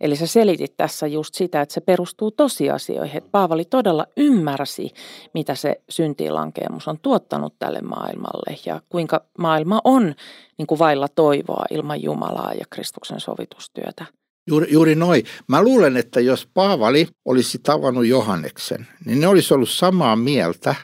Eli 0.00 0.16
sä 0.16 0.26
selitit 0.26 0.76
tässä 0.76 1.06
just 1.06 1.34
sitä, 1.34 1.60
että 1.60 1.72
se 1.72 1.80
perustuu 1.80 2.30
tosiasioihin. 2.30 3.16
Että 3.16 3.30
Paavali 3.30 3.64
todella 3.64 4.06
ymmärsi, 4.16 4.90
mitä 5.34 5.54
se 5.54 5.80
syntiinlankeemus 5.88 6.88
on 6.88 6.98
tuottanut 7.02 7.54
tälle 7.58 7.80
maailmalle 7.80 8.56
ja 8.66 8.80
kuinka 8.88 9.24
maailma 9.38 9.80
on 9.84 10.14
niin 10.58 10.66
kuin 10.66 10.78
vailla 10.78 11.08
toivoa 11.08 11.64
ilman 11.70 12.02
Jumalaa 12.02 12.52
ja 12.54 12.64
Kristuksen 12.70 13.20
sovitustyötä. 13.20 14.04
Juuri, 14.46 14.72
juuri 14.72 14.94
noin. 14.94 15.24
Mä 15.48 15.62
luulen, 15.62 15.96
että 15.96 16.20
jos 16.20 16.48
Paavali 16.54 17.08
olisi 17.24 17.58
tavannut 17.62 18.06
Johanneksen, 18.06 18.86
niin 19.04 19.20
ne 19.20 19.26
olisi 19.26 19.54
ollut 19.54 19.70
samaa 19.70 20.16
mieltä 20.16 20.74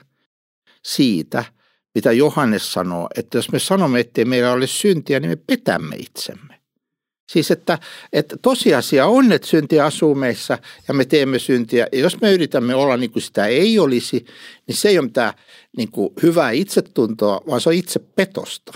siitä, 0.84 1.44
mitä 1.94 2.12
Johannes 2.12 2.72
sanoo, 2.72 3.08
että 3.16 3.38
jos 3.38 3.52
me 3.52 3.58
sanomme, 3.58 4.00
ettei 4.00 4.24
meillä 4.24 4.52
ole 4.52 4.66
syntiä, 4.66 5.20
niin 5.20 5.30
me 5.30 5.36
petämme 5.36 5.96
itsemme. 5.96 6.63
Siis 7.26 7.50
että, 7.50 7.78
että 8.12 8.36
tosiasia 8.42 9.06
on, 9.06 9.32
että 9.32 9.48
synti 9.48 9.80
asuu 9.80 10.14
meissä 10.14 10.58
ja 10.88 10.94
me 10.94 11.04
teemme 11.04 11.38
syntiä. 11.38 11.86
Ja 11.92 11.98
jos 11.98 12.20
me 12.20 12.32
yritämme 12.32 12.74
olla 12.74 12.96
niin 12.96 13.10
kuin 13.10 13.22
sitä 13.22 13.46
ei 13.46 13.78
olisi, 13.78 14.24
niin 14.66 14.76
se 14.76 14.88
ei 14.88 14.98
ole 14.98 15.06
mitään 15.06 15.32
niin 15.76 15.90
kuin 15.90 16.12
hyvää 16.22 16.50
itsetuntoa, 16.50 17.40
vaan 17.46 17.60
se 17.60 17.68
on 17.68 17.74
itse 17.74 17.98
petosta. 17.98 18.72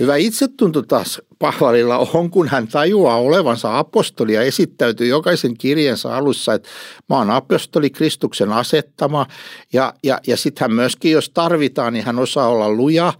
Hyvä 0.00 0.16
itsetunto 0.16 0.82
taas 0.82 1.22
Pahvalilla 1.38 1.98
on, 1.98 2.30
kun 2.30 2.48
hän 2.48 2.68
tajuaa 2.68 3.16
olevansa 3.16 3.78
apostoli 3.78 4.34
ja 4.34 4.42
esittäytyy 4.42 5.06
jokaisen 5.06 5.56
kirjansa 5.58 6.16
alussa, 6.16 6.54
että 6.54 6.68
mä 7.08 7.16
oon 7.16 7.30
apostoli 7.30 7.90
Kristuksen 7.90 8.52
asettama 8.52 9.26
ja, 9.72 9.94
ja, 10.04 10.20
ja 10.26 10.36
sitten 10.36 10.60
hän 10.64 10.72
myöskin, 10.72 11.12
jos 11.12 11.30
tarvitaan, 11.30 11.92
niin 11.92 12.04
hän 12.04 12.18
osaa 12.18 12.48
olla 12.48 12.70
luja 12.70 13.12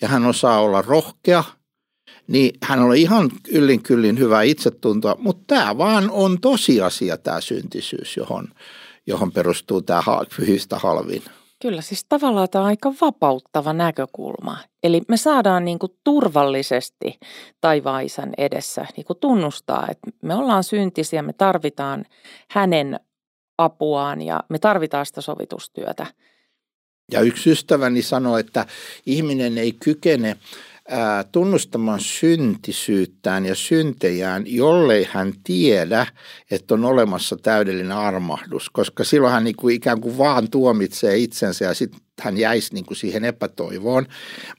ja 0.00 0.08
hän 0.08 0.26
osaa 0.26 0.60
olla 0.60 0.82
rohkea– 0.82 1.44
niin 2.28 2.58
hän 2.62 2.78
on 2.78 2.96
ihan 2.96 3.30
yllin 3.48 3.82
kyllin 3.82 4.18
hyvä 4.18 4.42
itsetuntoa, 4.42 5.16
mutta 5.18 5.54
tämä 5.54 5.78
vaan 5.78 6.10
on 6.10 6.40
tosiasia 6.40 7.16
tämä 7.16 7.40
syntisyys, 7.40 8.16
johon, 8.16 8.48
johon 9.06 9.32
perustuu 9.32 9.82
tämä 9.82 10.02
pyhistä 10.36 10.78
halvin. 10.78 11.22
Kyllä, 11.62 11.80
siis 11.80 12.04
tavallaan 12.08 12.48
tämä 12.50 12.62
on 12.62 12.68
aika 12.68 12.92
vapauttava 13.00 13.72
näkökulma. 13.72 14.58
Eli 14.82 15.02
me 15.08 15.16
saadaan 15.16 15.64
niin 15.64 15.78
kuin 15.78 15.92
turvallisesti 16.04 17.18
taivaisen 17.60 18.32
edessä 18.38 18.86
niin 18.96 19.04
kuin 19.04 19.18
tunnustaa, 19.18 19.86
että 19.90 20.10
me 20.22 20.34
ollaan 20.34 20.64
syntisiä, 20.64 21.22
me 21.22 21.32
tarvitaan 21.32 22.04
hänen 22.50 23.00
apuaan 23.58 24.22
ja 24.22 24.40
me 24.48 24.58
tarvitaan 24.58 25.06
sitä 25.06 25.20
sovitustyötä. 25.20 26.06
Ja 27.12 27.20
yksi 27.20 27.50
ystäväni 27.50 28.02
sanoi, 28.02 28.40
että 28.40 28.66
ihminen 29.06 29.58
ei 29.58 29.72
kykene 29.72 30.36
tunnustamaan 31.32 32.00
syntisyyttään 32.00 33.46
ja 33.46 33.54
syntejään, 33.54 34.44
jollei 34.46 35.08
hän 35.10 35.32
tiedä, 35.44 36.06
että 36.50 36.74
on 36.74 36.84
olemassa 36.84 37.36
täydellinen 37.36 37.92
armahdus, 37.96 38.70
koska 38.70 39.04
silloin 39.04 39.32
hän 39.32 39.44
niin 39.44 39.56
kuin 39.56 39.74
ikään 39.74 40.00
kuin 40.00 40.18
vaan 40.18 40.50
tuomitsee 40.50 41.16
itsensä 41.16 41.64
ja 41.64 41.74
sitten 41.74 42.00
hän 42.20 42.38
jäisi 42.38 42.74
niin 42.74 42.84
kuin 42.86 42.96
siihen 42.96 43.24
epätoivoon. 43.24 44.06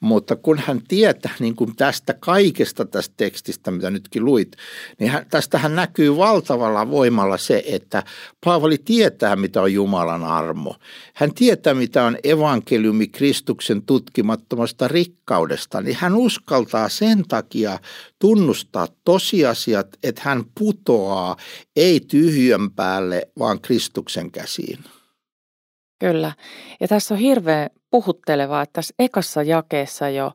Mutta 0.02 0.36
kun 0.36 0.60
hän 0.60 0.82
tietää 0.88 1.34
niin 1.40 1.56
kuin 1.56 1.76
tästä 1.76 2.14
kaikesta 2.14 2.86
tästä 2.86 3.14
tekstistä, 3.18 3.72
mitä 3.72 3.90
nytkin 3.90 4.26
luit, 4.26 4.56
niin 5.00 5.12
hän, 5.12 5.26
tästähän 5.30 5.76
näkyy 5.76 6.18
valtavalla 6.18 6.90
voimalla 6.90 7.38
se, 7.38 7.64
että 7.66 8.04
Paavali 8.46 8.78
tietää, 8.78 9.36
mitä 9.36 9.62
on 9.62 9.74
Jumalan 9.74 10.24
armo. 10.24 10.76
Hän 11.14 11.34
tietää, 11.34 11.74
mitä 11.74 12.04
on 12.04 12.18
evankeliumi 12.24 13.08
Kristuksen 13.08 13.82
tutkimattomasta 13.82 14.88
rikkaudesta, 14.88 15.82
niin 15.82 15.98
hän 16.00 16.16
uskaltaa 16.16 16.90
sen 16.90 17.24
takia 17.28 17.80
tunnustaa 18.20 18.88
tosiasiat, 19.06 19.88
että 20.04 20.22
hän 20.26 20.44
putoaa 20.60 21.38
ei 21.76 22.00
tyhjön 22.00 22.72
päälle, 22.72 23.28
vaan 23.40 23.62
Kristuksen 23.62 24.32
käsiin. 24.32 24.80
Kyllä. 26.00 26.32
Ja 26.80 26.88
tässä 26.88 27.14
on 27.14 27.20
hirveän 27.20 27.70
puhuttelevaa, 27.92 28.62
että 28.62 28.74
tässä 28.74 28.94
ekassa 29.00 29.44
jakeessa 29.44 30.10
jo 30.10 30.32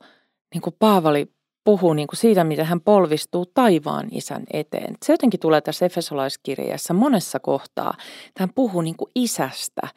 niin 0.54 0.62
kuin 0.62 0.76
Paavali 0.78 1.26
puhuu 1.64 1.92
niin 1.92 2.08
kuin 2.08 2.18
siitä, 2.18 2.44
miten 2.44 2.66
hän 2.66 2.80
polvistuu 2.80 3.46
taivaan 3.46 4.08
isän 4.10 4.42
eteen. 4.52 4.96
Se 5.04 5.12
jotenkin 5.12 5.40
tulee 5.40 5.60
tässä 5.60 5.86
Efesolaiskirjassa 5.86 6.94
monessa 6.94 7.40
kohtaa. 7.40 7.94
Hän 8.38 8.50
puhuu 8.54 8.80
niin 8.80 8.96
kuin 8.96 9.10
isästä, 9.14 9.88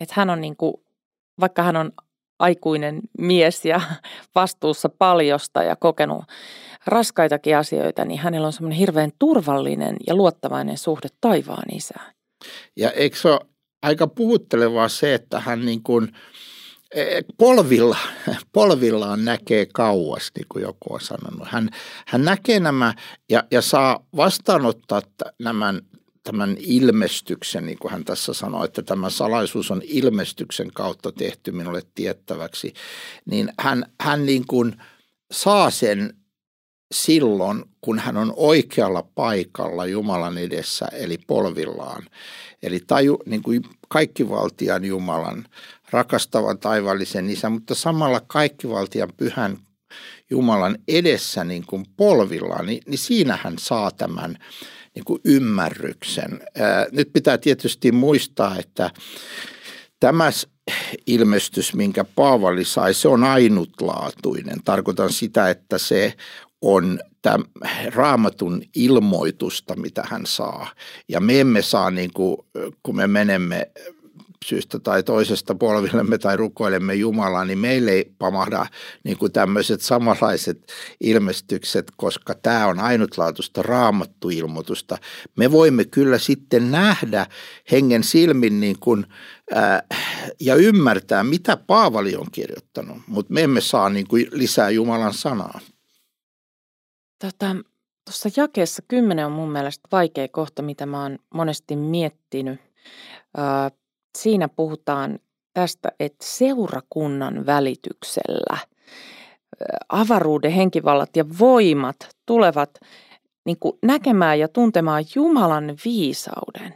että 0.00 0.14
hän 0.16 0.30
on 0.30 0.40
niin 0.40 0.56
kuin, 0.56 0.74
vaikka 1.40 1.62
hän 1.62 1.76
on 1.76 1.92
aikuinen 2.38 3.00
mies 3.18 3.64
ja 3.64 3.80
vastuussa 4.34 4.88
paljosta 4.88 5.62
ja 5.62 5.76
kokenut 5.76 6.24
raskaitakin 6.86 7.56
asioita, 7.56 8.04
niin 8.04 8.20
hänellä 8.20 8.46
on 8.46 8.52
semmoinen 8.52 8.78
hirveän 8.78 9.10
turvallinen 9.18 9.96
ja 10.06 10.14
luottavainen 10.14 10.78
suhde 10.78 11.08
taivaan 11.20 11.74
isään. 11.74 12.12
Ja 12.76 12.90
eikö 12.90 13.16
se 13.16 13.28
ole 13.28 13.40
aika 13.88 14.06
puhuttelevaa 14.06 14.88
se, 14.88 15.14
että 15.14 15.40
hän 15.40 15.66
niin 15.66 15.82
kuin 15.82 16.12
e, 16.94 17.22
polvilla, 17.38 17.98
polvillaan 18.52 19.24
näkee 19.24 19.66
kauas, 19.74 20.30
niin 20.36 20.46
kuin 20.48 20.62
joku 20.62 20.94
on 20.94 21.00
sanonut. 21.00 21.48
Hän, 21.48 21.70
hän 22.06 22.24
näkee 22.24 22.60
nämä 22.60 22.94
ja, 23.30 23.44
ja 23.50 23.62
saa 23.62 24.06
vastaanottaa 24.16 25.02
nämä, 25.38 25.74
tämän 26.24 26.56
ilmestyksen, 26.58 27.66
niin 27.66 27.78
kuin 27.78 27.92
hän 27.92 28.04
tässä 28.04 28.32
sanoi, 28.32 28.64
että 28.64 28.82
tämä 28.82 29.10
salaisuus 29.10 29.70
on 29.70 29.82
ilmestyksen 29.84 30.72
kautta 30.74 31.12
tehty 31.12 31.52
minulle 31.52 31.82
tiettäväksi, 31.94 32.72
niin 33.30 33.52
hän, 33.58 33.84
hän 34.00 34.26
niin 34.26 34.46
kuin 34.46 34.76
saa 35.32 35.70
sen 35.70 36.17
silloin, 36.94 37.64
kun 37.80 37.98
hän 37.98 38.16
on 38.16 38.32
oikealla 38.36 39.02
paikalla 39.14 39.86
Jumalan 39.86 40.38
edessä, 40.38 40.86
eli 40.92 41.18
polvillaan. 41.26 42.02
Eli 42.62 42.80
taju, 42.86 43.18
niin 43.26 43.42
kuin 43.42 43.62
kaikkivaltian 43.88 44.84
Jumalan, 44.84 45.44
rakastavan 45.90 46.58
taivaallisen 46.58 47.30
isän, 47.30 47.52
mutta 47.52 47.74
samalla 47.74 48.20
kaikkivaltian 48.26 49.12
pyhän 49.16 49.58
Jumalan 50.30 50.78
edessä 50.88 51.44
niin 51.44 51.66
kuin 51.66 51.86
polvillaan, 51.96 52.66
niin, 52.66 52.82
niin 52.86 52.98
siinä 52.98 53.38
hän 53.42 53.58
saa 53.58 53.90
tämän 53.90 54.38
niin 54.94 55.04
kuin 55.04 55.20
ymmärryksen. 55.24 56.40
Ää, 56.58 56.86
nyt 56.92 57.12
pitää 57.12 57.38
tietysti 57.38 57.92
muistaa, 57.92 58.58
että 58.58 58.90
tämä 60.00 60.30
ilmestys, 61.06 61.74
minkä 61.74 62.04
Paavali 62.04 62.64
sai, 62.64 62.94
se 62.94 63.08
on 63.08 63.24
ainutlaatuinen. 63.24 64.62
Tarkoitan 64.64 65.12
sitä, 65.12 65.50
että 65.50 65.78
se 65.78 66.14
on 66.62 67.00
tämä 67.22 67.44
raamatun 67.94 68.62
ilmoitusta, 68.74 69.76
mitä 69.76 70.02
hän 70.06 70.26
saa. 70.26 70.70
Ja 71.08 71.20
me 71.20 71.40
emme 71.40 71.62
saa, 71.62 71.90
niin 71.90 72.10
kuin, 72.12 72.36
kun 72.82 72.96
me 72.96 73.06
menemme 73.06 73.70
syystä 74.44 74.78
tai 74.78 75.02
toisesta 75.02 75.54
polvillemme 75.54 76.18
tai 76.18 76.36
rukoilemme 76.36 76.94
Jumalaa, 76.94 77.44
niin 77.44 77.58
meille 77.58 77.90
ei 77.90 78.12
pamahda 78.18 78.66
niin 79.04 79.18
kuin 79.18 79.32
tämmöiset 79.32 79.80
samanlaiset 79.80 80.72
ilmestykset, 81.00 81.92
koska 81.96 82.34
tämä 82.34 82.66
on 82.66 82.78
ainutlaatuista 82.78 83.62
raamattuilmoitusta. 83.62 84.98
Me 85.36 85.52
voimme 85.52 85.84
kyllä 85.84 86.18
sitten 86.18 86.70
nähdä 86.70 87.26
hengen 87.70 88.04
silmin 88.04 88.60
niin 88.60 88.76
kuin, 88.80 89.06
ää, 89.54 89.82
ja 90.40 90.54
ymmärtää, 90.54 91.24
mitä 91.24 91.56
Paavali 91.56 92.16
on 92.16 92.26
kirjoittanut, 92.32 92.98
mutta 93.06 93.32
me 93.32 93.42
emme 93.42 93.60
saa 93.60 93.90
niin 93.90 94.06
kuin 94.08 94.26
lisää 94.30 94.70
Jumalan 94.70 95.14
sanaa. 95.14 95.60
Tota, 97.18 97.56
Tuossa 98.08 98.40
jakeessa 98.40 98.82
10 98.88 99.26
on 99.26 99.32
mun 99.32 99.50
mielestä 99.50 99.88
vaikea 99.92 100.28
kohta, 100.28 100.62
mitä 100.62 100.86
mä 100.86 101.02
oon 101.02 101.18
monesti 101.34 101.76
miettinyt. 101.76 102.60
Siinä 104.18 104.48
puhutaan 104.48 105.18
tästä, 105.54 105.92
että 106.00 106.24
seurakunnan 106.24 107.46
välityksellä 107.46 108.58
avaruuden 109.88 110.50
henkivallat 110.50 111.16
ja 111.16 111.24
voimat 111.38 111.96
tulevat 112.26 112.80
niin 113.46 113.56
kuin 113.60 113.78
näkemään 113.82 114.38
ja 114.38 114.48
tuntemaan 114.48 115.04
Jumalan 115.14 115.76
viisauden. 115.84 116.74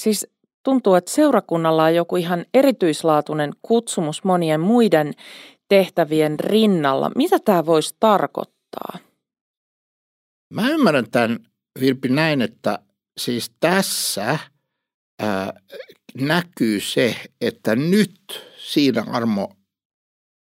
Siis 0.00 0.26
tuntuu, 0.62 0.94
että 0.94 1.10
seurakunnalla 1.10 1.84
on 1.84 1.94
joku 1.94 2.16
ihan 2.16 2.44
erityislaatuinen 2.54 3.52
kutsumus 3.62 4.24
monien 4.24 4.60
muiden 4.60 5.12
tehtävien 5.68 6.40
rinnalla. 6.40 7.10
Mitä 7.16 7.38
tämä 7.38 7.66
voisi 7.66 7.96
tarkoittaa? 8.00 9.11
Mä 10.52 10.68
ymmärrän 10.68 11.10
tämän 11.10 11.38
Virpi 11.80 12.08
näin, 12.08 12.42
että 12.42 12.78
siis 13.18 13.50
tässä 13.60 14.38
ää, 15.18 15.52
näkyy 16.14 16.80
se, 16.80 17.16
että 17.40 17.76
nyt 17.76 18.20
siinä 18.56 19.04
armo 19.10 19.56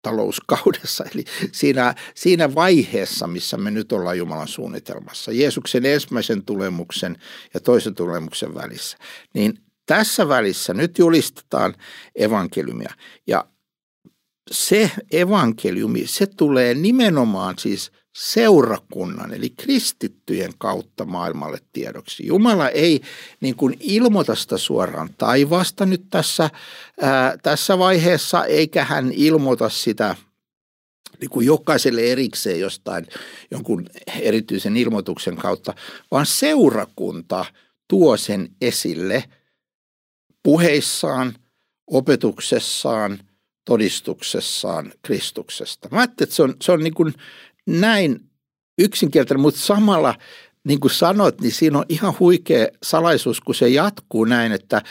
talouskaudessa, 0.02 1.04
eli 1.14 1.24
siinä, 1.52 1.94
siinä 2.14 2.54
vaiheessa, 2.54 3.26
missä 3.26 3.56
me 3.56 3.70
nyt 3.70 3.92
ollaan 3.92 4.18
Jumalan 4.18 4.48
suunnitelmassa, 4.48 5.32
Jeesuksen 5.32 5.86
ensimmäisen 5.86 6.44
tulemuksen 6.44 7.16
ja 7.54 7.60
toisen 7.60 7.94
tulemuksen 7.94 8.54
välissä, 8.54 8.98
niin 9.34 9.58
tässä 9.86 10.28
välissä 10.28 10.74
nyt 10.74 10.98
julistetaan 10.98 11.74
evankeliumia. 12.14 12.94
Ja 13.26 13.48
se 14.50 14.90
evankeliumi, 15.10 16.06
se 16.06 16.26
tulee 16.26 16.74
nimenomaan 16.74 17.54
siis– 17.58 17.90
seurakunnan, 18.14 19.34
eli 19.34 19.50
kristittyjen 19.50 20.52
kautta 20.58 21.04
maailmalle 21.04 21.58
tiedoksi. 21.72 22.26
Jumala 22.26 22.68
ei 22.68 23.00
niin 23.40 23.56
kuin 23.56 23.76
ilmoita 23.80 24.34
sitä 24.34 24.58
suoraan 24.58 25.10
taivaasta 25.18 25.86
nyt 25.86 26.04
tässä, 26.10 26.50
ää, 27.00 27.38
tässä 27.42 27.78
vaiheessa, 27.78 28.44
eikä 28.44 28.84
hän 28.84 29.12
ilmoita 29.12 29.68
sitä 29.68 30.16
niin 31.20 31.30
kuin 31.30 31.46
jokaiselle 31.46 32.00
erikseen 32.00 32.60
jostain 32.60 33.06
jonkun 33.50 33.86
erityisen 34.20 34.76
ilmoituksen 34.76 35.36
kautta, 35.36 35.74
vaan 36.10 36.26
seurakunta 36.26 37.44
tuo 37.88 38.16
sen 38.16 38.48
esille 38.60 39.24
puheissaan, 40.42 41.34
opetuksessaan, 41.86 43.18
todistuksessaan 43.64 44.92
Kristuksesta. 45.02 45.88
Mä 45.92 45.98
ajattelin, 45.98 46.26
että 46.28 46.36
se 46.36 46.42
on, 46.42 46.54
se 46.62 46.72
on 46.72 46.80
niin 46.80 46.94
kuin 46.94 47.14
näin 47.66 48.20
yksinkertainen, 48.78 49.42
mutta 49.42 49.60
samalla 49.60 50.14
niin 50.64 50.80
kuin 50.80 50.90
sanot, 50.90 51.40
niin 51.40 51.52
siinä 51.52 51.78
on 51.78 51.84
ihan 51.88 52.14
huikea 52.20 52.66
salaisuus, 52.82 53.40
kun 53.40 53.54
se 53.54 53.68
jatkuu 53.68 54.24
näin, 54.24 54.52
että, 54.52 54.82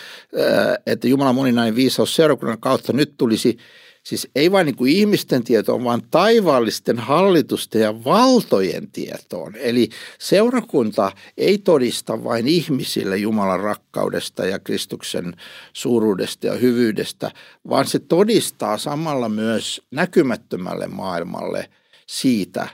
että 0.85 1.07
Jumalan 1.07 1.35
moninainen 1.35 1.75
viisaus 1.75 2.15
seurakunnan 2.15 2.59
kautta 2.59 2.93
nyt 2.93 3.13
tulisi 3.17 3.57
siis 4.03 4.27
ei 4.35 4.51
vain 4.51 4.65
niin 4.65 4.75
kuin 4.75 4.91
ihmisten 4.91 5.43
tietoon, 5.43 5.83
vaan 5.83 6.01
taivaallisten 6.11 6.99
hallitusten 6.99 7.81
ja 7.81 8.03
valtojen 8.03 8.91
tietoon. 8.91 9.55
Eli 9.55 9.89
seurakunta 10.19 11.11
ei 11.37 11.57
todista 11.57 12.23
vain 12.23 12.47
ihmisille 12.47 13.17
Jumalan 13.17 13.59
rakkaudesta 13.59 14.45
ja 14.45 14.59
Kristuksen 14.59 15.33
suuruudesta 15.73 16.47
ja 16.47 16.53
hyvyydestä, 16.53 17.31
vaan 17.69 17.88
se 17.88 17.99
todistaa 17.99 18.77
samalla 18.77 19.29
myös 19.29 19.81
näkymättömälle 19.91 20.88
maailmalle– 20.88 21.69
siitä, 22.07 22.67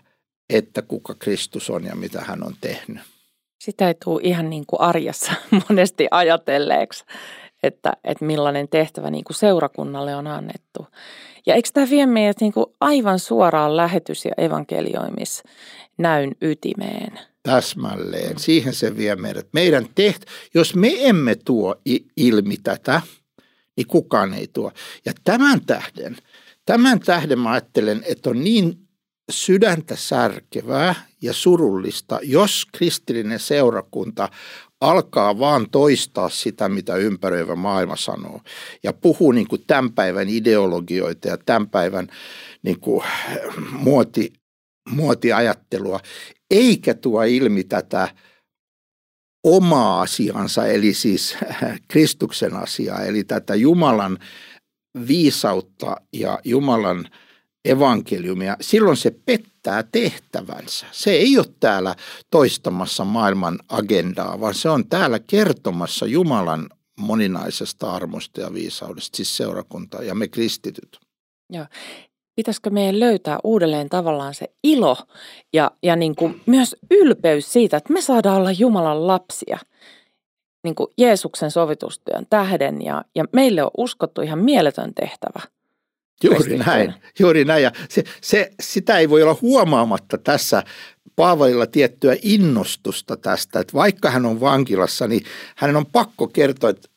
että 0.49 0.81
kuka 0.81 1.15
Kristus 1.19 1.69
on 1.69 1.83
ja 1.83 1.95
mitä 1.95 2.21
hän 2.21 2.43
on 2.43 2.53
tehnyt. 2.61 3.01
Sitä 3.61 3.87
ei 3.87 3.95
tule 4.03 4.21
ihan 4.23 4.49
niin 4.49 4.65
kuin 4.67 4.81
arjessa 4.81 5.31
monesti 5.69 6.07
ajatelleeksi, 6.11 7.05
että, 7.63 7.93
että 8.03 8.25
millainen 8.25 8.67
tehtävä 8.69 9.09
niin 9.09 9.23
kuin 9.23 9.35
seurakunnalle 9.35 10.15
on 10.15 10.27
annettu. 10.27 10.87
Ja 11.45 11.55
eikö 11.55 11.69
tämä 11.73 11.89
vie 11.89 12.05
meidät 12.05 12.41
niin 12.41 12.53
kuin 12.53 12.65
aivan 12.79 13.19
suoraan 13.19 13.77
lähetys- 13.77 14.25
ja 14.25 14.31
evankelioimis 14.37 15.43
näyn 15.97 16.31
ytimeen? 16.41 17.19
Täsmälleen. 17.43 18.39
Siihen 18.39 18.73
se 18.73 18.97
vie 18.97 19.15
meidät. 19.15 19.47
Meidän 19.53 19.85
teht, 19.95 20.23
jos 20.53 20.75
me 20.75 20.91
emme 20.99 21.35
tuo 21.35 21.75
ilmi 22.17 22.57
tätä, 22.63 23.01
niin 23.77 23.87
kukaan 23.87 24.33
ei 24.33 24.47
tuo. 24.47 24.71
Ja 25.05 25.13
tämän 25.23 25.61
tähden, 25.65 26.17
tämän 26.65 26.99
tähden 26.99 27.39
mä 27.39 27.51
ajattelen, 27.51 28.03
että 28.07 28.29
on 28.29 28.43
niin 28.43 28.88
sydäntä 29.29 29.95
särkevää 29.95 30.95
ja 31.21 31.33
surullista, 31.33 32.19
jos 32.23 32.67
kristillinen 32.71 33.39
seurakunta 33.39 34.29
alkaa 34.81 35.39
vaan 35.39 35.69
toistaa 35.69 36.29
sitä, 36.29 36.69
mitä 36.69 36.95
ympäröivä 36.95 37.55
maailma 37.55 37.95
sanoo. 37.95 38.41
Ja 38.83 38.93
puhuu 38.93 39.31
niin 39.31 39.47
kuin 39.47 39.63
tämän 39.67 39.91
päivän 39.91 40.29
ideologioita 40.29 41.27
ja 41.27 41.37
tämän 41.37 41.69
päivän 41.69 42.07
niin 42.63 42.79
kuin 42.79 43.03
muoti, 43.71 44.33
muotiajattelua, 44.89 45.99
eikä 46.51 46.93
tuo 46.93 47.23
ilmi 47.23 47.63
tätä 47.63 48.07
omaa 49.43 50.01
asiansa, 50.01 50.67
eli 50.67 50.93
siis 50.93 51.37
Kristuksen 51.87 52.55
asiaa, 52.55 53.03
eli 53.03 53.23
tätä 53.23 53.55
Jumalan 53.55 54.17
viisautta 55.07 55.95
ja 56.13 56.39
Jumalan– 56.43 57.05
evankeliumia, 57.65 58.58
silloin 58.62 58.98
se 58.98 59.15
pettää 59.26 59.84
tehtävänsä. 59.91 60.86
Se 60.91 61.12
ei 61.12 61.38
ole 61.38 61.45
täällä 61.60 61.95
toistamassa 62.32 63.06
maailman 63.06 63.60
agendaa, 63.69 64.39
vaan 64.39 64.54
se 64.54 64.69
on 64.69 64.88
täällä 64.88 65.19
kertomassa 65.19 66.06
Jumalan 66.06 66.69
moninaisesta 67.00 67.91
armosta 67.91 68.41
ja 68.41 68.54
viisaudesta, 68.54 69.17
siis 69.17 69.38
seurakunta 69.38 70.04
ja 70.04 70.15
me 70.15 70.28
kristityt. 70.28 71.00
Joo. 71.54 71.65
Pitäisikö 72.36 72.69
meidän 72.69 73.00
löytää 73.00 73.38
uudelleen 73.43 73.89
tavallaan 73.89 74.34
se 74.34 74.48
ilo 74.63 74.98
ja, 75.54 75.72
ja 75.84 75.95
niin 75.95 76.15
kuin 76.15 76.41
myös 76.45 76.76
ylpeys 76.91 77.54
siitä, 77.54 77.78
että 77.78 77.93
me 77.93 78.02
saadaan 78.02 78.38
olla 78.38 78.52
Jumalan 78.52 79.08
lapsia 79.08 79.58
niin 80.63 80.76
kuin 80.76 80.88
Jeesuksen 80.98 81.52
sovitustyön 81.52 82.26
tähden 82.30 82.82
ja, 82.82 83.06
ja 83.15 83.26
meille 83.34 83.63
on 83.63 83.72
uskottu 83.78 84.22
ihan 84.22 84.39
mieletön 84.39 84.93
tehtävä– 84.93 85.39
Juuri 86.23 86.58
näin, 86.58 86.93
juuri 87.19 87.45
näin. 87.45 87.63
Ja 87.63 87.71
se, 87.89 88.03
se, 88.21 88.51
sitä 88.62 88.97
ei 88.97 89.10
voi 89.10 89.23
olla 89.23 89.38
huomaamatta 89.41 90.17
tässä 90.17 90.63
Paavalilla 91.15 91.67
tiettyä 91.67 92.15
innostusta 92.21 93.17
tästä, 93.17 93.60
että 93.60 93.73
vaikka 93.73 94.12
hän 94.12 94.25
on 94.25 94.39
vankilassa, 94.39 95.08
niin 95.08 95.23
hänen 95.55 95.75
on 95.75 95.86
pakko 95.86 96.27
kertoa, 96.27 96.69
että 96.69 96.89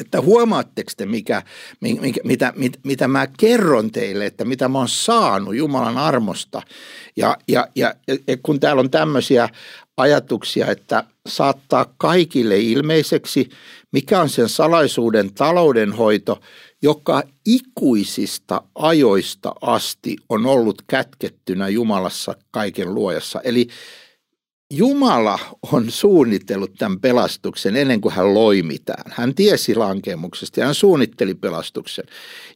että 0.00 0.20
huomaatteko 0.20 0.92
te, 0.96 1.06
mikä, 1.06 1.42
mikä, 1.80 2.20
mitä, 2.24 2.52
mit, 2.56 2.80
mitä 2.84 3.08
mä 3.08 3.26
kerron 3.38 3.90
teille, 3.90 4.26
että 4.26 4.44
mitä 4.44 4.68
mä 4.68 4.78
oon 4.78 4.88
saanut 4.88 5.56
Jumalan 5.56 5.98
armosta. 5.98 6.62
Ja, 7.16 7.36
ja, 7.48 7.68
ja, 7.74 7.94
ja 8.26 8.36
kun 8.42 8.60
täällä 8.60 8.80
on 8.80 8.90
tämmöisiä 8.90 9.48
ajatuksia, 9.96 10.66
että 10.66 11.04
saattaa 11.28 11.94
kaikille 11.96 12.58
ilmeiseksi, 12.58 13.50
mikä 13.92 14.20
on 14.20 14.28
sen 14.28 14.48
salaisuuden 14.48 15.34
taloudenhoito, 15.34 16.40
joka 16.84 17.22
ikuisista 17.46 18.62
ajoista 18.74 19.52
asti 19.60 20.16
on 20.28 20.46
ollut 20.46 20.82
kätkettynä 20.86 21.68
Jumalassa 21.68 22.36
kaiken 22.50 22.94
luojassa. 22.94 23.40
Eli 23.44 23.68
Jumala 24.72 25.38
on 25.72 25.90
suunnitellut 25.90 26.74
tämän 26.78 27.00
pelastuksen 27.00 27.76
ennen 27.76 28.00
kuin 28.00 28.14
hän 28.14 28.34
loi 28.34 28.62
mitään. 28.62 29.12
Hän 29.12 29.34
tiesi 29.34 29.74
lankemuksesta 29.74 30.60
ja 30.60 30.66
hän 30.66 30.74
suunnitteli 30.74 31.34
pelastuksen. 31.34 32.04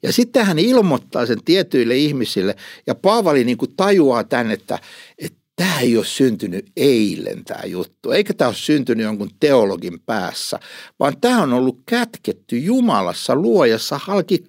Ja 0.03 0.13
sitten 0.13 0.47
hän 0.47 0.59
ilmoittaa 0.59 1.27
sen 1.27 1.45
tietyille 1.45 1.97
ihmisille 1.97 2.57
ja 2.87 2.95
Paavali 2.95 3.45
niin 3.45 3.59
kuin 3.59 3.75
tajuaa 3.77 4.25
tämän, 4.25 4.51
että, 4.51 4.79
että 5.19 5.38
tämä 5.59 5.81
ei 5.81 5.97
ole 5.97 6.05
syntynyt 6.05 6.73
eilen 6.77 7.45
tämä 7.45 7.65
juttu, 7.65 8.11
eikä 8.11 8.35
tämä 8.35 8.49
ole 8.49 8.55
syntynyt 8.55 9.05
jonkun 9.05 9.31
teologin 9.41 10.01
päässä, 10.01 10.59
vaan 11.01 11.21
tämä 11.21 11.43
on 11.43 11.53
ollut 11.53 11.79
kätketty 11.87 12.59
Jumalassa 12.59 13.35
luojassa 13.35 14.01
halki 14.03 14.45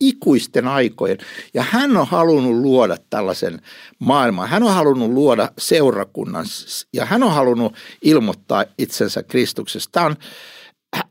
ikuisten 0.00 0.68
aikojen. 0.68 1.18
Ja 1.54 1.62
hän 1.62 1.96
on 1.96 2.06
halunnut 2.06 2.54
luoda 2.54 2.96
tällaisen 3.10 3.60
maailman. 3.98 4.48
Hän 4.48 4.62
on 4.62 4.74
halunnut 4.74 5.10
luoda 5.10 5.48
seurakunnan 5.58 6.46
ja 6.92 7.04
hän 7.04 7.22
on 7.22 7.32
halunnut 7.32 7.74
ilmoittaa 8.02 8.64
itsensä 8.78 9.22
Kristuksesta. 9.22 9.90
Tämä 9.92 10.06
on 10.06 10.16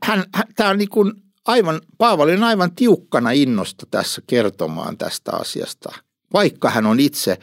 hän, 0.02 0.24
tämä 0.56 0.70
on 0.70 0.78
niin 0.78 0.88
kuin 0.88 1.12
aivan, 1.46 1.80
Paavali 1.98 2.32
on 2.32 2.44
aivan 2.44 2.74
tiukkana 2.74 3.30
innosta 3.30 3.86
tässä 3.90 4.22
kertomaan 4.26 4.98
tästä 4.98 5.32
asiasta, 5.32 5.92
vaikka 6.32 6.70
hän 6.70 6.86
on 6.86 7.00
itse 7.00 7.38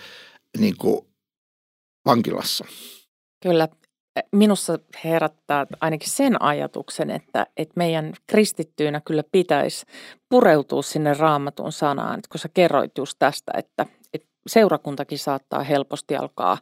niin 0.58 0.78
kuin 0.78 1.11
vankilassa. 2.06 2.66
Kyllä, 3.44 3.68
minussa 4.32 4.80
herättää 5.04 5.68
ainakin 5.82 6.10
sen 6.10 6.42
ajatuksen, 6.42 7.10
että, 7.10 7.48
että 7.58 7.74
meidän 7.76 8.14
kristittyinä 8.28 9.02
kyllä 9.06 9.24
pitäisi 9.32 9.86
pureutua 10.30 10.82
sinne 10.82 11.14
raamatun 11.14 11.72
sanaan. 11.72 12.20
Että 12.20 12.30
kun 12.32 12.40
sä 12.40 12.50
kerroit 12.54 12.98
just 12.98 13.16
tästä, 13.20 13.52
että, 13.58 13.86
seurakuntakin 14.48 15.20
saattaa 15.20 15.64
helposti 15.64 16.16
alkaa 16.16 16.58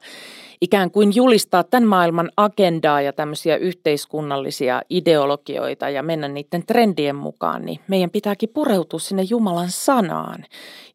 ikään 0.62 0.92
kuin 0.92 1.15
julistaa 1.15 1.63
tämän 1.63 1.89
maailman 1.89 2.32
agendaa 2.38 3.02
ja 3.02 3.13
tämmöisiä 3.13 3.58
yhteiskunnallisia 3.58 4.82
ideologioita 4.89 5.89
ja 5.89 6.04
mennä 6.04 6.28
niiden 6.28 6.65
trendien 6.65 7.15
mukaan, 7.15 7.65
niin 7.65 7.80
meidän 7.88 8.10
pitääkin 8.10 8.50
pureutua 8.50 9.00
sinne 9.00 9.24
Jumalan 9.30 9.72
sanaan 9.72 10.46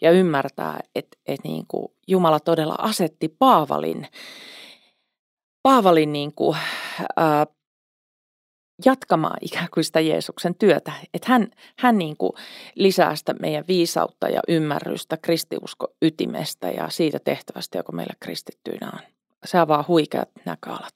ja 0.00 0.10
ymmärtää, 0.10 0.80
että, 0.94 1.18
että 1.26 1.48
niin 1.48 1.64
kuin 1.68 1.88
Jumala 2.08 2.40
todella 2.40 2.76
asetti 2.78 3.28
Paavalin 3.38 4.06
Paavalin 5.62 6.12
niin 6.12 6.32
kuin, 6.34 6.56
ää, 7.16 7.46
jatkamaan 8.84 9.38
ikään 9.48 9.68
kuin 9.74 9.84
sitä 9.84 10.00
Jeesuksen 10.00 10.54
työtä. 10.54 10.92
Että 11.14 11.28
hän, 11.32 11.50
hän 11.78 11.98
niin 11.98 12.16
kuin 12.16 12.32
lisää 12.74 13.16
sitä 13.16 13.34
meidän 13.40 13.64
viisautta 13.68 14.28
ja 14.28 14.40
ymmärrystä 14.48 15.16
kristiusko 15.16 15.88
ytimestä 16.02 16.70
ja 16.70 16.88
siitä 16.88 17.18
tehtävästä, 17.18 17.78
joka 17.78 17.92
meillä 17.92 18.14
kristittyinä 18.20 18.90
on. 18.92 19.00
Se 19.44 19.58
avaa 19.58 19.84
huikeat 19.88 20.28
näköalat. 20.44 20.94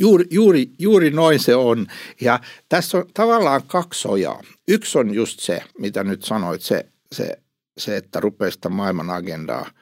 Juuri, 0.00 0.24
juuri, 0.30 0.70
juuri 0.78 1.10
noin 1.10 1.40
se 1.40 1.54
on. 1.54 1.86
Ja 2.20 2.40
tässä 2.68 2.98
on 2.98 3.04
tavallaan 3.14 3.62
kaksi 3.66 4.08
ojaa. 4.08 4.42
Yksi 4.68 4.98
on 4.98 5.14
just 5.14 5.40
se, 5.40 5.62
mitä 5.78 6.04
nyt 6.04 6.22
sanoit, 6.22 6.62
se, 6.62 6.86
se, 7.12 7.38
se 7.78 7.96
että 7.96 8.20
rupeaa 8.20 8.50
sitä 8.50 8.68
maailman 8.68 9.10
agendaa– 9.10 9.70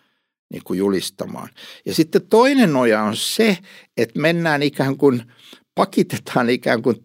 niin 0.52 0.62
kuin 0.64 0.78
julistamaan. 0.78 1.48
Ja 1.86 1.94
sitten 1.94 2.26
toinen 2.26 2.72
noja 2.72 3.02
on 3.02 3.16
se, 3.16 3.58
että 3.96 4.20
mennään 4.20 4.62
ikään 4.62 4.96
kuin, 4.96 5.32
pakitetaan 5.78 6.50
ikään 6.50 6.82
kuin 6.82 6.96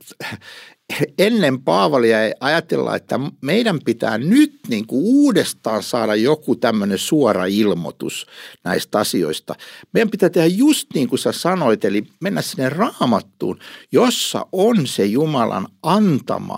ennen 1.17 1.61
Paavalia 1.61 2.23
ei 2.23 2.33
ajatella, 2.39 2.95
että 2.95 3.19
meidän 3.41 3.79
pitää 3.85 4.17
nyt 4.17 4.59
niin 4.67 4.87
kuin 4.87 5.01
uudestaan 5.03 5.83
saada 5.83 6.15
joku 6.15 6.55
tämmöinen 6.55 6.97
suora 6.97 7.45
ilmoitus 7.45 8.27
näistä 8.63 8.99
asioista. 8.99 9.55
Meidän 9.93 10.09
pitää 10.09 10.29
tehdä 10.29 10.47
just 10.47 10.87
niin 10.93 11.07
kuin 11.07 11.19
sä 11.19 11.31
sanoit, 11.31 11.85
eli 11.85 12.03
mennä 12.21 12.41
sinne 12.41 12.69
raamattuun, 12.69 13.59
jossa 13.91 14.45
on 14.51 14.87
se 14.87 15.05
Jumalan 15.05 15.67
antama 15.83 16.57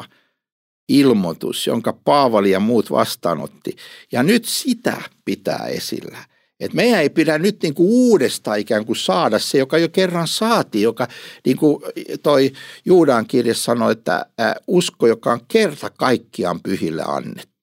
ilmoitus, 0.89 1.67
jonka 1.67 1.93
Paavali 1.93 2.51
ja 2.51 2.59
muut 2.59 2.91
vastaanotti. 2.91 3.75
Ja 4.11 4.23
nyt 4.23 4.45
sitä 4.45 5.01
pitää 5.25 5.65
esillä– 5.67 6.17
et 6.59 6.73
meidän 6.73 6.99
ei 6.99 7.09
pidä 7.09 7.37
nyt 7.37 7.61
niin 7.63 7.73
kuin 7.73 7.89
uudestaan 7.89 8.59
ikään 8.59 8.85
kuin 8.85 8.95
saada 8.95 9.39
se, 9.39 9.57
joka 9.57 9.77
jo 9.77 9.89
kerran 9.89 10.27
saatiin, 10.27 10.83
joka 10.83 11.07
niin 11.45 11.57
kuin 11.57 11.83
toi 12.23 12.51
Juudan 12.85 13.25
kirja 13.25 13.55
sanoi, 13.55 13.91
että 13.91 14.25
usko, 14.67 15.07
joka 15.07 15.31
on 15.31 15.39
kerta 15.47 15.89
kaikkiaan 15.89 16.59
pyhille 16.61 17.03
annettu. 17.07 17.55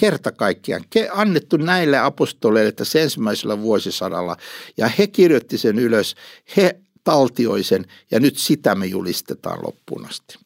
Kerta 0.00 0.32
kaikkiaan 0.32 0.84
annettu 1.12 1.56
näille 1.56 1.98
apostoleille 1.98 2.72
tässä 2.72 3.00
ensimmäisellä 3.00 3.60
vuosisadalla 3.60 4.36
ja 4.76 4.88
he 4.88 5.06
kirjoitti 5.06 5.58
sen 5.58 5.78
ylös, 5.78 6.14
he 6.56 6.80
taltioi 7.04 7.62
sen 7.62 7.84
ja 8.10 8.20
nyt 8.20 8.38
sitä 8.38 8.74
me 8.74 8.86
julistetaan 8.86 9.58
loppuun 9.62 10.06
asti. 10.06 10.38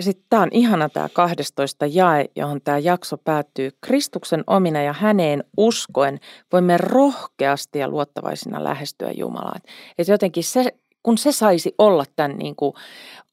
Sitten 0.00 0.24
tämä 0.28 0.42
on 0.42 0.48
ihana 0.52 0.88
tämä 0.88 1.08
12 1.12 1.86
jae, 1.86 2.24
johon 2.36 2.60
tämä 2.60 2.78
jakso 2.78 3.18
päättyy. 3.18 3.70
Kristuksen 3.80 4.44
omina 4.46 4.82
ja 4.82 4.92
häneen 4.92 5.44
uskoen 5.56 6.20
voimme 6.52 6.76
rohkeasti 6.76 7.78
ja 7.78 7.88
luottavaisina 7.88 8.64
lähestyä 8.64 9.10
Jumalaa. 9.10 9.56
Että 9.98 10.12
jotenkin 10.12 10.44
se, 10.44 10.74
kun 11.02 11.18
se 11.18 11.32
saisi 11.32 11.74
olla 11.78 12.04
tämän 12.16 12.36
niin 12.38 12.56
kuin 12.56 12.72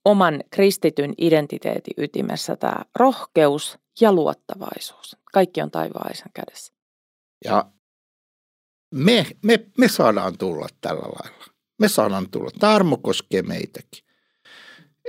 oman 0.06 0.44
kristityn 0.50 1.14
identiteetin 1.18 1.94
ytimessä, 1.98 2.56
tämä 2.56 2.78
rohkeus 2.96 3.80
ja 4.02 4.14
luottavaisuus. 4.14 5.18
Kaikki 5.34 5.62
on 5.62 5.72
taivaan 5.72 6.12
isän 6.12 6.32
kädessä. 6.34 6.74
Ja 7.46 7.66
me, 8.96 9.26
me, 9.42 9.66
me 9.78 9.88
saadaan 9.88 10.38
tulla 10.38 10.68
tällä 10.82 11.02
lailla. 11.02 11.46
Me 11.80 11.88
saadaan 11.88 12.30
tulla. 12.30 12.50
Tämä 12.60 12.76
armo 12.76 12.98
koskee 12.98 13.42
meitäkin 13.42 14.05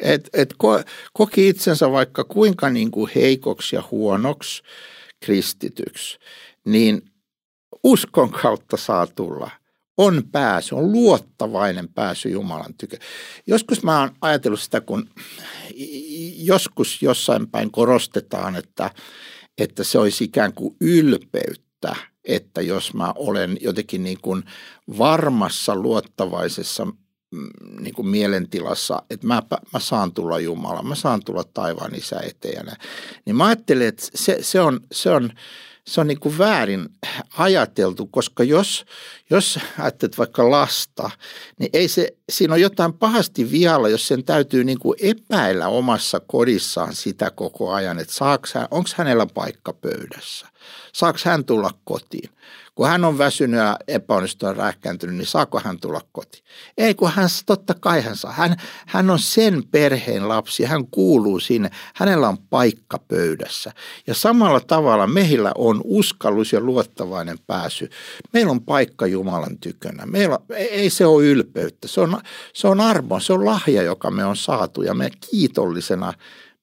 et, 0.03 0.29
et 0.33 0.55
ko, 0.59 0.81
koki 1.13 1.49
itsensä 1.49 1.91
vaikka 1.91 2.25
kuinka 2.25 2.71
niin 2.71 2.91
kuin 2.91 3.11
heikoksi 3.15 3.77
ja 3.77 3.83
huonoksi 3.91 4.63
kristityksi, 5.25 6.19
niin 6.65 7.03
uskon 7.85 8.31
kautta 8.31 8.77
saa 8.77 9.07
tulla. 9.07 9.51
On 9.97 10.23
pääsy, 10.33 10.75
on 10.75 10.93
luottavainen 10.93 11.89
pääsy 11.89 12.29
Jumalan 12.29 12.75
tykö. 12.79 12.97
Joskus 13.47 13.83
mä 13.83 14.01
oon 14.01 14.11
ajatellut 14.21 14.61
sitä, 14.61 14.81
kun 14.81 15.11
joskus 16.37 17.03
jossain 17.03 17.51
päin 17.51 17.71
korostetaan, 17.71 18.57
että, 18.57 18.91
että 19.59 19.85
se 19.85 19.99
olisi 19.99 20.25
ikään 20.25 20.53
kuin 20.53 20.77
ylpeyttä, 20.81 21.97
että 22.25 22.63
jos 22.63 22.95
mä 22.95 23.13
olen 23.17 23.59
jotenkin 23.61 24.03
niin 24.03 24.21
kuin 24.23 24.43
varmassa 24.99 25.77
luottavaisessa 25.77 26.87
niin 27.81 27.94
kuin 27.94 28.09
mielentilassa, 28.09 29.03
että 29.11 29.27
mä, 29.27 29.42
mä 29.72 29.81
saan 29.81 30.12
tulla 30.12 30.38
Jumala, 30.38 30.83
mä 30.83 30.94
saan 30.94 31.25
tulla 31.25 31.44
taivaan 31.44 31.94
isä 31.94 32.20
eteen. 32.20 32.66
Niin 33.25 33.37
mä 33.37 33.46
ajattelen, 33.46 33.88
että 33.88 34.07
se, 34.14 34.38
se 34.40 34.61
on, 34.61 34.81
se 34.92 35.11
on, 35.11 35.31
se 35.87 36.01
on 36.01 36.07
niin 36.07 36.20
kuin 36.20 36.38
väärin 36.38 36.88
ajateltu, 37.38 38.07
koska 38.07 38.44
jos, 38.44 38.85
jos 39.31 39.59
ajattelet 39.79 40.18
vaikka 40.18 40.51
lasta, 40.51 41.11
niin 41.59 41.70
ei 41.72 41.88
se, 41.88 42.16
siinä 42.29 42.55
on 42.55 42.61
jotain 42.61 42.92
pahasti 42.92 43.51
vialla, 43.51 43.88
jos 43.88 44.09
sen 44.09 44.25
täytyy 44.25 44.64
niin 44.64 44.79
kuin 44.79 44.99
epäillä 45.03 45.68
omassa 45.68 46.20
kodissaan 46.20 46.94
sitä 46.94 47.31
koko 47.31 47.72
ajan, 47.72 47.99
että 47.99 48.14
onko 48.70 48.90
hänellä 48.96 49.27
paikka 49.27 49.72
pöydässä, 49.72 50.46
saako 50.92 51.18
hän 51.25 51.44
tulla 51.44 51.70
kotiin 51.85 52.31
kun 52.77 52.89
hän 52.89 53.05
on 53.05 53.19
väsynyt 53.19 53.61
ja 53.61 53.77
epäonnistunut 53.89 54.57
ja 54.57 54.62
rähkääntynyt, 54.62 55.17
niin 55.17 55.27
saako 55.27 55.61
hän 55.65 55.81
tulla 55.81 56.01
kotiin? 56.12 56.45
Ei, 56.79 56.95
kun 56.95 57.11
hän 57.11 57.29
totta 57.47 57.75
kai 57.81 58.01
hän 58.03 58.17
saa. 58.17 58.33
Hän, 58.33 58.57
hän 58.87 59.11
on 59.11 59.19
sen 59.19 59.62
perheen 59.71 60.29
lapsi, 60.29 60.65
hän 60.65 60.87
kuuluu 60.87 61.41
sinne, 61.41 61.71
hänellä 61.95 62.29
on 62.29 62.39
paikka 62.39 62.99
pöydässä. 62.99 63.73
Ja 64.07 64.15
samalla 64.15 64.61
tavalla 64.61 65.07
meillä 65.07 65.53
on 65.55 65.81
uskallus 65.85 66.53
ja 66.53 66.61
luottavainen 66.61 67.39
pääsy. 67.47 67.91
Meillä 68.33 68.51
on 68.51 68.65
paikka 68.65 69.07
Jumalan 69.07 69.59
tykönä. 69.59 70.07
Meillä 70.07 70.39
ei 70.57 70.91
se 70.91 71.07
ole 71.07 71.25
ylpeyttä, 71.25 71.89
se 71.89 72.01
on, 72.01 72.21
se 72.55 72.69
on 72.69 72.81
armo, 72.81 73.21
se 73.21 73.33
on 73.33 73.45
lahja, 73.45 73.83
joka 73.83 74.11
me 74.11 74.25
on 74.25 74.37
saatu 74.37 74.83
ja 74.83 74.95
me 74.95 75.11
kiitollisena 75.31 76.12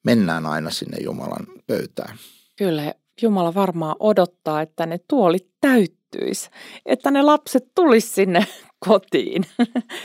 mennään 0.03 0.45
aina 0.45 0.69
sinne 0.69 0.97
Jumalan 1.03 1.47
pöytään. 1.67 2.17
Kyllä, 2.55 2.93
Jumala 3.21 3.53
varmaan 3.53 3.95
odottaa, 3.99 4.61
että 4.61 4.85
ne 4.85 4.99
tuolit 5.07 5.47
täyttyy 5.61 6.02
täyttyisi, 6.13 6.49
että 6.85 7.11
ne 7.11 7.21
lapset 7.21 7.63
tulisi 7.75 8.07
sinne 8.07 8.47
kotiin. 8.87 9.45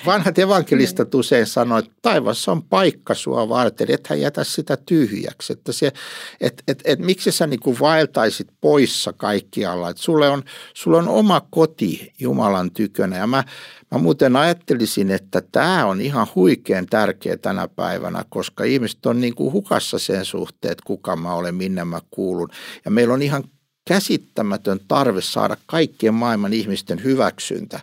Vanhat 0.06 0.38
evankelistat 0.38 1.14
usein 1.14 1.46
sanoivat, 1.46 1.84
että 1.84 1.98
taivassa 2.02 2.52
on 2.52 2.62
paikka 2.62 3.14
sua 3.14 3.48
varten, 3.48 3.90
että 3.90 4.08
hän 4.10 4.20
jätä 4.20 4.44
sitä 4.44 4.76
tyhjäksi. 4.76 5.52
Että 5.52 5.72
se, 5.72 5.92
et, 6.40 6.62
et, 6.68 6.82
et, 6.84 6.98
miksi 6.98 7.32
sä 7.32 7.46
niin 7.46 7.60
kuin 7.60 7.80
vaeltaisit 7.80 8.48
poissa 8.60 9.12
kaikkialla, 9.12 9.90
että 9.90 10.02
sulle 10.02 10.28
on, 10.28 10.42
sulle 10.74 10.96
on 10.96 11.08
oma 11.08 11.40
koti 11.50 12.12
Jumalan 12.18 12.70
tykönä. 12.70 13.16
Ja 13.16 13.26
mä, 13.26 13.44
mä 13.90 13.98
muuten 13.98 14.36
ajattelisin, 14.36 15.10
että 15.10 15.42
tämä 15.52 15.86
on 15.86 16.00
ihan 16.00 16.26
huikean 16.34 16.86
tärkeä 16.86 17.36
tänä 17.36 17.68
päivänä, 17.68 18.24
koska 18.28 18.64
ihmiset 18.64 19.06
on 19.06 19.20
niin 19.20 19.34
kuin 19.34 19.52
hukassa 19.52 19.98
sen 19.98 20.24
suhteen, 20.24 20.72
että 20.72 20.84
kuka 20.86 21.16
mä 21.16 21.34
olen, 21.34 21.54
minne 21.54 21.84
mä 21.84 22.00
kuulun. 22.10 22.48
Ja 22.84 22.90
meillä 22.90 23.14
on 23.14 23.22
ihan 23.22 23.44
käsittämätön 23.88 24.80
tarve 24.88 25.20
saada 25.20 25.56
kaikkien 25.66 26.14
maailman 26.14 26.52
ihmisten 26.52 27.04
hyväksyntä. 27.04 27.80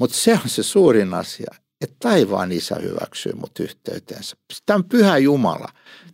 Mutta 0.00 0.16
se 0.16 0.32
on 0.32 0.48
se 0.48 0.62
suurin 0.62 1.14
asia, 1.14 1.54
että 1.80 1.96
taivaan 1.98 2.52
isä 2.52 2.76
hyväksyy 2.82 3.32
mut 3.32 3.60
yhteyteensä. 3.60 4.36
Tämä 4.66 4.76
on 4.76 4.84
pyhä 4.84 5.18
Jumala, 5.18 5.68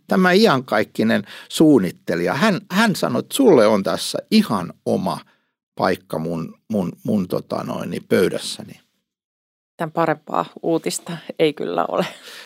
tämä 0.07 0.31
iankaikkinen 0.31 1.23
suunnittelija. 1.49 2.33
Hän, 2.33 2.61
hän 2.71 2.95
sanoi, 2.95 3.19
että 3.19 3.35
sulle 3.35 3.67
on 3.67 3.83
tässä 3.83 4.17
ihan 4.31 4.73
oma 4.85 5.19
paikka 5.75 6.19
mun, 6.19 6.59
mun, 6.71 6.91
mun 7.03 7.27
tota 7.27 7.63
noin, 7.63 7.89
niin 7.89 8.05
pöydässäni. 8.09 8.79
Tämän 9.77 9.91
parempaa 9.91 10.45
uutista 10.61 11.17
ei 11.39 11.53
kyllä 11.53 11.85
ole. 11.85 12.05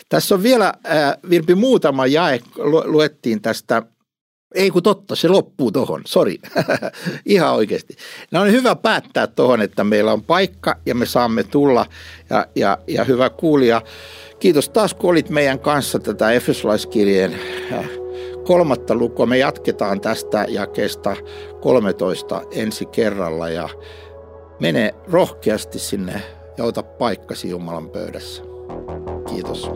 Tässä 0.09 0.35
on 0.35 0.43
vielä, 0.43 0.67
äh, 0.67 1.29
Virpi, 1.29 1.55
muutama 1.55 2.07
jae. 2.07 2.39
Luettiin 2.85 3.41
tästä 3.41 3.83
Ei 4.55 4.71
kun 4.71 4.83
totta, 4.83 5.15
se 5.15 5.27
loppuu 5.27 5.71
tohon, 5.71 6.01
sori. 6.05 6.39
Ihan 7.25 7.53
oikeasti. 7.53 7.95
No 8.31 8.41
on 8.41 8.51
hyvä 8.51 8.75
päättää 8.75 9.27
tohon, 9.27 9.61
että 9.61 9.83
meillä 9.83 10.13
on 10.13 10.23
paikka 10.23 10.75
ja 10.85 10.95
me 10.95 11.05
saamme 11.05 11.43
tulla. 11.43 11.85
Ja, 12.29 12.47
ja, 12.55 12.77
ja 12.87 13.03
hyvä 13.03 13.29
kuulija, 13.29 13.81
kiitos 14.39 14.69
taas 14.69 14.93
kun 14.93 15.09
olit 15.09 15.29
meidän 15.29 15.59
kanssa 15.59 15.99
tätä 15.99 16.31
Efesolaiskirjeen 16.31 17.39
kolmatta 18.45 18.95
lukua. 18.95 19.25
Me 19.25 19.37
jatketaan 19.37 20.01
tästä 20.01 20.45
jakeesta 20.49 21.15
13 21.61 22.41
ensi 22.51 22.85
kerralla 22.85 23.49
ja 23.49 23.69
mene 24.59 24.93
rohkeasti 25.11 25.79
sinne 25.79 26.21
ja 26.57 26.63
ota 26.63 26.83
paikkasi 26.83 27.49
Jumalan 27.49 27.89
pöydässä. 27.89 28.43
Kiitos. 29.29 29.69